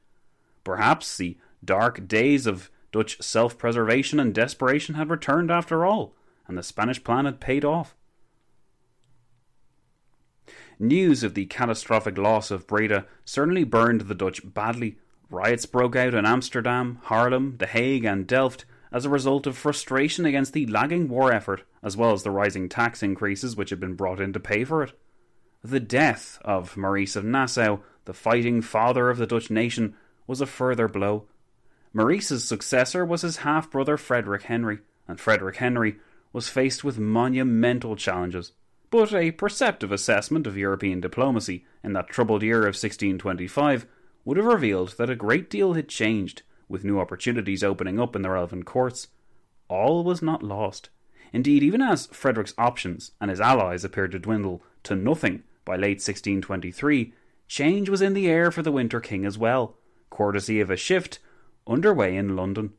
Perhaps 0.65 1.17
the 1.17 1.39
dark 1.65 2.07
days 2.07 2.47
of 2.47 2.71
Dutch 2.91 3.23
self 3.23 3.57
preservation 3.57 4.21
and 4.21 4.35
desperation 4.35 4.97
had 4.97 5.09
returned 5.09 5.51
after 5.51 5.87
all, 5.87 6.15
and 6.47 6.59
the 6.59 6.63
Spanish 6.63 7.03
plan 7.03 7.25
had 7.25 7.41
paid 7.41 7.65
off. 7.65 7.95
News 10.83 11.23
of 11.23 11.35
the 11.35 11.47
catastrophic 11.47 12.18
loss 12.18 12.51
of 12.51 12.66
Breda 12.66 13.07
certainly 13.25 13.62
burned 13.62 14.01
the 14.01 14.16
Dutch 14.16 14.40
badly. 14.53 14.99
Riots 15.31 15.64
broke 15.64 15.95
out 15.95 16.12
in 16.12 16.27
Amsterdam, 16.27 16.99
Haarlem, 17.05 17.57
The 17.59 17.68
Hague, 17.68 18.05
and 18.05 18.27
Delft 18.27 18.64
as 18.90 19.05
a 19.05 19.09
result 19.09 19.47
of 19.47 19.57
frustration 19.57 20.27
against 20.27 20.53
the 20.53 20.66
lagging 20.66 21.09
war 21.09 21.33
effort, 21.33 21.62
as 21.85 21.97
well 21.97 22.11
as 22.11 22.25
the 22.25 22.33
rising 22.33 22.68
tax 22.68 23.01
increases 23.01 23.55
which 23.55 23.71
had 23.71 23.79
been 23.79 23.95
brought 23.95 24.18
in 24.18 24.33
to 24.33 24.40
pay 24.40 24.64
for 24.64 24.83
it. 24.83 24.99
The 25.62 25.79
death 25.79 26.40
of 26.45 26.77
Maurice 26.77 27.14
of 27.14 27.25
Nassau, 27.25 27.79
the 28.05 28.12
fighting 28.12 28.61
father 28.61 29.09
of 29.09 29.18
the 29.18 29.27
Dutch 29.29 29.53
nation, 29.53 29.95
was 30.27 30.40
a 30.40 30.47
further 30.47 30.88
blow. 30.88 31.29
Maurice's 31.92 32.42
successor 32.42 33.05
was 33.05 33.23
his 33.23 33.37
half 33.37 33.71
brother 33.71 33.97
Frederick 33.97 34.42
Henry, 34.42 34.81
and 35.07 35.21
Frederick 35.21 35.59
Henry 35.59 35.99
was 36.33 36.49
faced 36.49 36.83
with 36.83 36.99
monumental 36.99 37.95
challenges. 37.95 38.51
But 38.93 39.15
a 39.15 39.31
perceptive 39.31 39.91
assessment 39.91 40.47
of 40.47 40.59
European 40.59 41.01
diplomacy 41.01 41.65
in 41.83 41.95
that 41.95 42.11
troubled 42.11 42.43
year 42.43 42.59
of 42.59 42.77
1625 42.77 43.87
would 44.27 44.37
have 44.37 44.45
revealed 44.45 44.99
that 44.99 45.09
a 45.09 45.17
great 45.17 45.49
deal 45.49 45.73
had 45.73 45.89
changed, 45.89 46.43
with 46.69 46.85
new 46.85 47.01
opportunities 47.01 47.65
opening 47.65 47.99
up 47.99 48.15
in 48.15 48.21
the 48.21 48.29
relevant 48.29 48.67
courts. 48.67 49.09
All 49.67 50.05
was 50.05 50.21
not 50.21 50.43
lost. 50.43 50.91
Indeed, 51.33 51.63
even 51.63 51.81
as 51.81 52.05
Frederick's 52.09 52.53
options 52.59 53.13
and 53.19 53.31
his 53.31 53.41
allies 53.41 53.83
appeared 53.83 54.13
to 54.13 54.19
dwindle 54.19 54.63
to 54.83 54.95
nothing 54.95 55.43
by 55.65 55.77
late 55.77 56.03
1623, 56.03 57.15
change 57.49 57.89
was 57.89 58.03
in 58.03 58.13
the 58.13 58.29
air 58.29 58.51
for 58.51 58.61
the 58.61 58.71
Winter 58.71 59.01
King 59.01 59.25
as 59.25 59.39
well, 59.39 59.75
courtesy 60.11 60.61
of 60.61 60.71
a 60.71 60.77
shift 60.77 61.19
underway 61.67 62.15
in 62.15 62.37
London. 62.37 62.75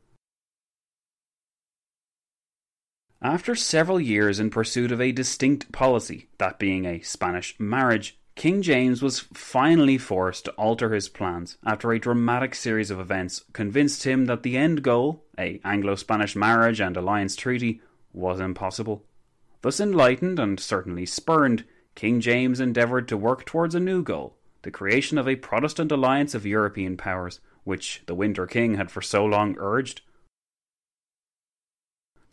After 3.24 3.54
several 3.54 3.98
years 3.98 4.38
in 4.38 4.50
pursuit 4.50 4.92
of 4.92 5.00
a 5.00 5.10
distinct 5.10 5.72
policy, 5.72 6.28
that 6.36 6.58
being 6.58 6.84
a 6.84 7.00
Spanish 7.00 7.58
marriage, 7.58 8.18
King 8.34 8.60
James 8.60 9.00
was 9.00 9.20
finally 9.20 9.96
forced 9.96 10.44
to 10.44 10.50
alter 10.52 10.92
his 10.92 11.08
plans 11.08 11.56
after 11.64 11.90
a 11.90 11.98
dramatic 11.98 12.54
series 12.54 12.90
of 12.90 13.00
events 13.00 13.42
convinced 13.54 14.04
him 14.04 14.26
that 14.26 14.42
the 14.42 14.58
end 14.58 14.82
goal, 14.82 15.24
a 15.38 15.58
Anglo-Spanish 15.64 16.36
marriage 16.36 16.82
and 16.82 16.98
alliance 16.98 17.34
treaty, 17.34 17.80
was 18.12 18.40
impossible. 18.40 19.06
Thus 19.62 19.80
enlightened 19.80 20.38
and 20.38 20.60
certainly 20.60 21.06
spurned, 21.06 21.64
King 21.94 22.20
James 22.20 22.60
endeavoured 22.60 23.08
to 23.08 23.16
work 23.16 23.46
towards 23.46 23.74
a 23.74 23.80
new 23.80 24.02
goal, 24.02 24.36
the 24.60 24.70
creation 24.70 25.16
of 25.16 25.26
a 25.26 25.36
Protestant 25.36 25.90
alliance 25.90 26.34
of 26.34 26.44
European 26.44 26.98
powers, 26.98 27.40
which 27.62 28.02
the 28.04 28.14
Winter 28.14 28.46
King 28.46 28.74
had 28.74 28.90
for 28.90 29.00
so 29.00 29.24
long 29.24 29.56
urged. 29.58 30.02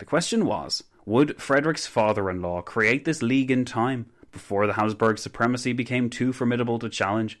The 0.02 0.06
question 0.06 0.46
was 0.46 0.82
would 1.06 1.40
Frederick's 1.40 1.86
father 1.86 2.28
in 2.28 2.42
law 2.42 2.60
create 2.60 3.04
this 3.04 3.22
league 3.22 3.52
in 3.52 3.64
time, 3.64 4.06
before 4.32 4.66
the 4.66 4.72
Habsburg 4.72 5.16
supremacy 5.16 5.72
became 5.72 6.10
too 6.10 6.32
formidable 6.32 6.80
to 6.80 6.88
challenge? 6.88 7.40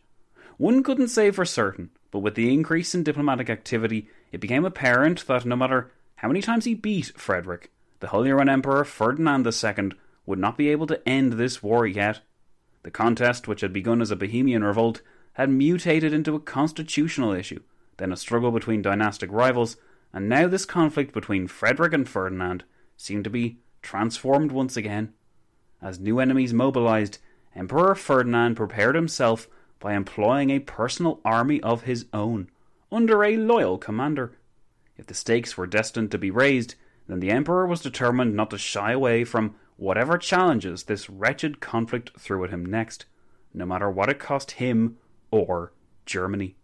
One 0.58 0.84
couldn't 0.84 1.08
say 1.08 1.32
for 1.32 1.44
certain, 1.44 1.90
but 2.12 2.20
with 2.20 2.36
the 2.36 2.54
increase 2.54 2.94
in 2.94 3.02
diplomatic 3.02 3.50
activity, 3.50 4.08
it 4.30 4.38
became 4.38 4.64
apparent 4.64 5.26
that 5.26 5.44
no 5.44 5.56
matter 5.56 5.90
how 6.14 6.28
many 6.28 6.40
times 6.40 6.64
he 6.64 6.74
beat 6.74 7.10
Frederick, 7.16 7.72
the 7.98 8.06
Holy 8.06 8.30
Roman 8.30 8.48
Emperor 8.48 8.84
Ferdinand 8.84 9.44
II 9.44 9.90
would 10.24 10.38
not 10.38 10.56
be 10.56 10.68
able 10.68 10.86
to 10.86 11.02
end 11.04 11.32
this 11.32 11.64
war 11.64 11.84
yet. 11.84 12.20
The 12.84 12.92
contest, 12.92 13.48
which 13.48 13.62
had 13.62 13.72
begun 13.72 14.00
as 14.00 14.12
a 14.12 14.16
Bohemian 14.16 14.62
revolt, 14.62 15.02
had 15.32 15.50
mutated 15.50 16.12
into 16.12 16.36
a 16.36 16.40
constitutional 16.40 17.32
issue, 17.32 17.62
then 17.96 18.12
a 18.12 18.16
struggle 18.16 18.52
between 18.52 18.82
dynastic 18.82 19.32
rivals, 19.32 19.76
and 20.12 20.28
now 20.28 20.46
this 20.46 20.64
conflict 20.64 21.12
between 21.12 21.46
Frederick 21.46 21.92
and 21.92 22.08
Ferdinand 22.08 22.64
seemed 22.96 23.24
to 23.24 23.30
be 23.30 23.58
transformed 23.80 24.52
once 24.52 24.76
again. 24.76 25.12
As 25.80 25.98
new 25.98 26.20
enemies 26.20 26.52
mobilized, 26.52 27.18
Emperor 27.54 27.94
Ferdinand 27.94 28.54
prepared 28.54 28.94
himself 28.94 29.48
by 29.80 29.94
employing 29.94 30.50
a 30.50 30.60
personal 30.60 31.20
army 31.24 31.60
of 31.62 31.82
his 31.82 32.06
own, 32.12 32.48
under 32.90 33.24
a 33.24 33.36
loyal 33.36 33.78
commander. 33.78 34.36
If 34.96 35.06
the 35.06 35.14
stakes 35.14 35.56
were 35.56 35.66
destined 35.66 36.10
to 36.12 36.18
be 36.18 36.30
raised, 36.30 36.76
then 37.08 37.20
the 37.20 37.30
Emperor 37.30 37.66
was 37.66 37.80
determined 37.80 38.36
not 38.36 38.50
to 38.50 38.58
shy 38.58 38.92
away 38.92 39.24
from 39.24 39.56
whatever 39.76 40.16
challenges 40.18 40.84
this 40.84 41.10
wretched 41.10 41.60
conflict 41.60 42.12
threw 42.18 42.44
at 42.44 42.50
him 42.50 42.64
next, 42.64 43.06
no 43.52 43.66
matter 43.66 43.90
what 43.90 44.08
it 44.08 44.18
cost 44.20 44.52
him 44.52 44.98
or 45.30 45.72
Germany. 46.06 46.54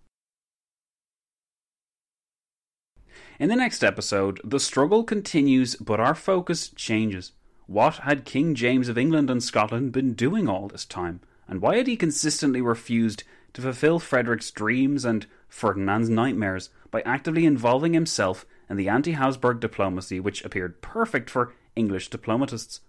In 3.38 3.48
the 3.48 3.54
next 3.54 3.84
episode, 3.84 4.40
the 4.42 4.58
struggle 4.58 5.04
continues, 5.04 5.76
but 5.76 6.00
our 6.00 6.16
focus 6.16 6.70
changes. 6.70 7.30
What 7.68 7.98
had 7.98 8.24
King 8.24 8.56
James 8.56 8.88
of 8.88 8.98
England 8.98 9.30
and 9.30 9.40
Scotland 9.40 9.92
been 9.92 10.14
doing 10.14 10.48
all 10.48 10.66
this 10.66 10.84
time? 10.84 11.20
And 11.46 11.62
why 11.62 11.76
had 11.76 11.86
he 11.86 11.96
consistently 11.96 12.60
refused 12.60 13.22
to 13.52 13.62
fulfill 13.62 14.00
Frederick's 14.00 14.50
dreams 14.50 15.04
and 15.04 15.24
Ferdinand's 15.48 16.08
nightmares 16.08 16.70
by 16.90 17.00
actively 17.02 17.46
involving 17.46 17.92
himself 17.92 18.44
in 18.68 18.76
the 18.76 18.88
anti 18.88 19.12
Habsburg 19.12 19.60
diplomacy 19.60 20.18
which 20.18 20.44
appeared 20.44 20.82
perfect 20.82 21.30
for 21.30 21.54
English 21.76 22.10
diplomatists? 22.10 22.80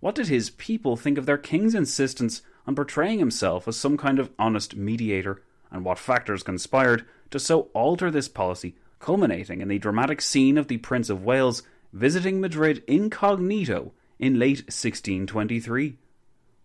What 0.00 0.16
did 0.16 0.26
his 0.26 0.50
people 0.50 0.96
think 0.96 1.16
of 1.16 1.26
their 1.26 1.38
king's 1.38 1.76
insistence 1.76 2.42
on 2.66 2.74
portraying 2.74 3.20
himself 3.20 3.68
as 3.68 3.76
some 3.76 3.96
kind 3.96 4.18
of 4.18 4.32
honest 4.36 4.74
mediator? 4.74 5.42
And 5.70 5.84
what 5.84 6.00
factors 6.00 6.42
conspired 6.42 7.04
to 7.30 7.38
so 7.38 7.68
alter 7.72 8.10
this 8.10 8.28
policy, 8.28 8.74
culminating 9.02 9.60
in 9.60 9.68
the 9.68 9.78
dramatic 9.78 10.22
scene 10.22 10.56
of 10.56 10.68
the 10.68 10.78
Prince 10.78 11.10
of 11.10 11.24
Wales 11.24 11.62
visiting 11.92 12.40
Madrid 12.40 12.82
incognito 12.86 13.92
in 14.18 14.38
late 14.38 14.60
1623? 14.60 15.98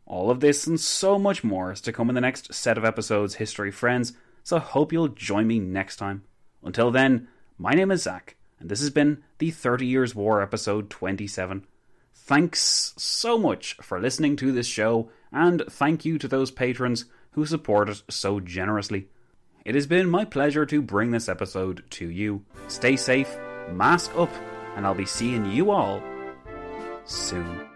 All 0.05 0.31
of 0.31 0.39
this 0.39 0.65
and 0.65 0.79
so 0.79 1.19
much 1.19 1.43
more 1.43 1.73
is 1.73 1.81
to 1.81 1.91
come 1.91 2.07
in 2.07 2.15
the 2.15 2.21
next 2.21 2.53
set 2.53 2.77
of 2.77 2.85
episodes, 2.85 3.35
History 3.35 3.71
Friends, 3.71 4.13
so 4.43 4.55
I 4.55 4.61
hope 4.61 4.93
you'll 4.93 5.09
join 5.09 5.47
me 5.47 5.59
next 5.59 5.97
time. 5.97 6.23
Until 6.63 6.91
then, 6.91 7.27
my 7.57 7.73
name 7.73 7.91
is 7.91 8.03
Zach, 8.03 8.38
and 8.59 8.69
this 8.69 8.79
has 8.79 8.91
been 8.91 9.23
the 9.39 9.51
30 9.51 9.85
Years 9.85 10.15
War 10.15 10.41
episode 10.41 10.89
27. 10.89 11.65
Thanks 12.13 12.93
so 12.97 13.38
much 13.38 13.75
for 13.81 13.99
listening 13.99 14.35
to 14.38 14.51
this 14.51 14.67
show, 14.67 15.09
and 15.31 15.63
thank 15.69 16.05
you 16.05 16.17
to 16.19 16.27
those 16.27 16.51
patrons 16.51 17.05
who 17.31 17.45
support 17.45 17.89
it 17.89 18.03
so 18.09 18.39
generously. 18.39 19.09
It 19.68 19.76
has 19.76 19.86
been 19.86 20.09
my 20.09 20.24
pleasure 20.24 20.65
to 20.65 20.82
bring 20.82 21.11
this 21.11 21.28
episode 21.28 21.84
to 21.89 22.09
you. 22.09 22.41
Stay 22.70 22.95
safe, 22.95 23.28
mask 23.70 24.15
up, 24.15 24.32
and 24.78 24.86
I'll 24.86 24.93
be 24.93 25.05
seeing 25.05 25.45
you 25.45 25.72
all 25.72 26.01
soon. 27.03 27.66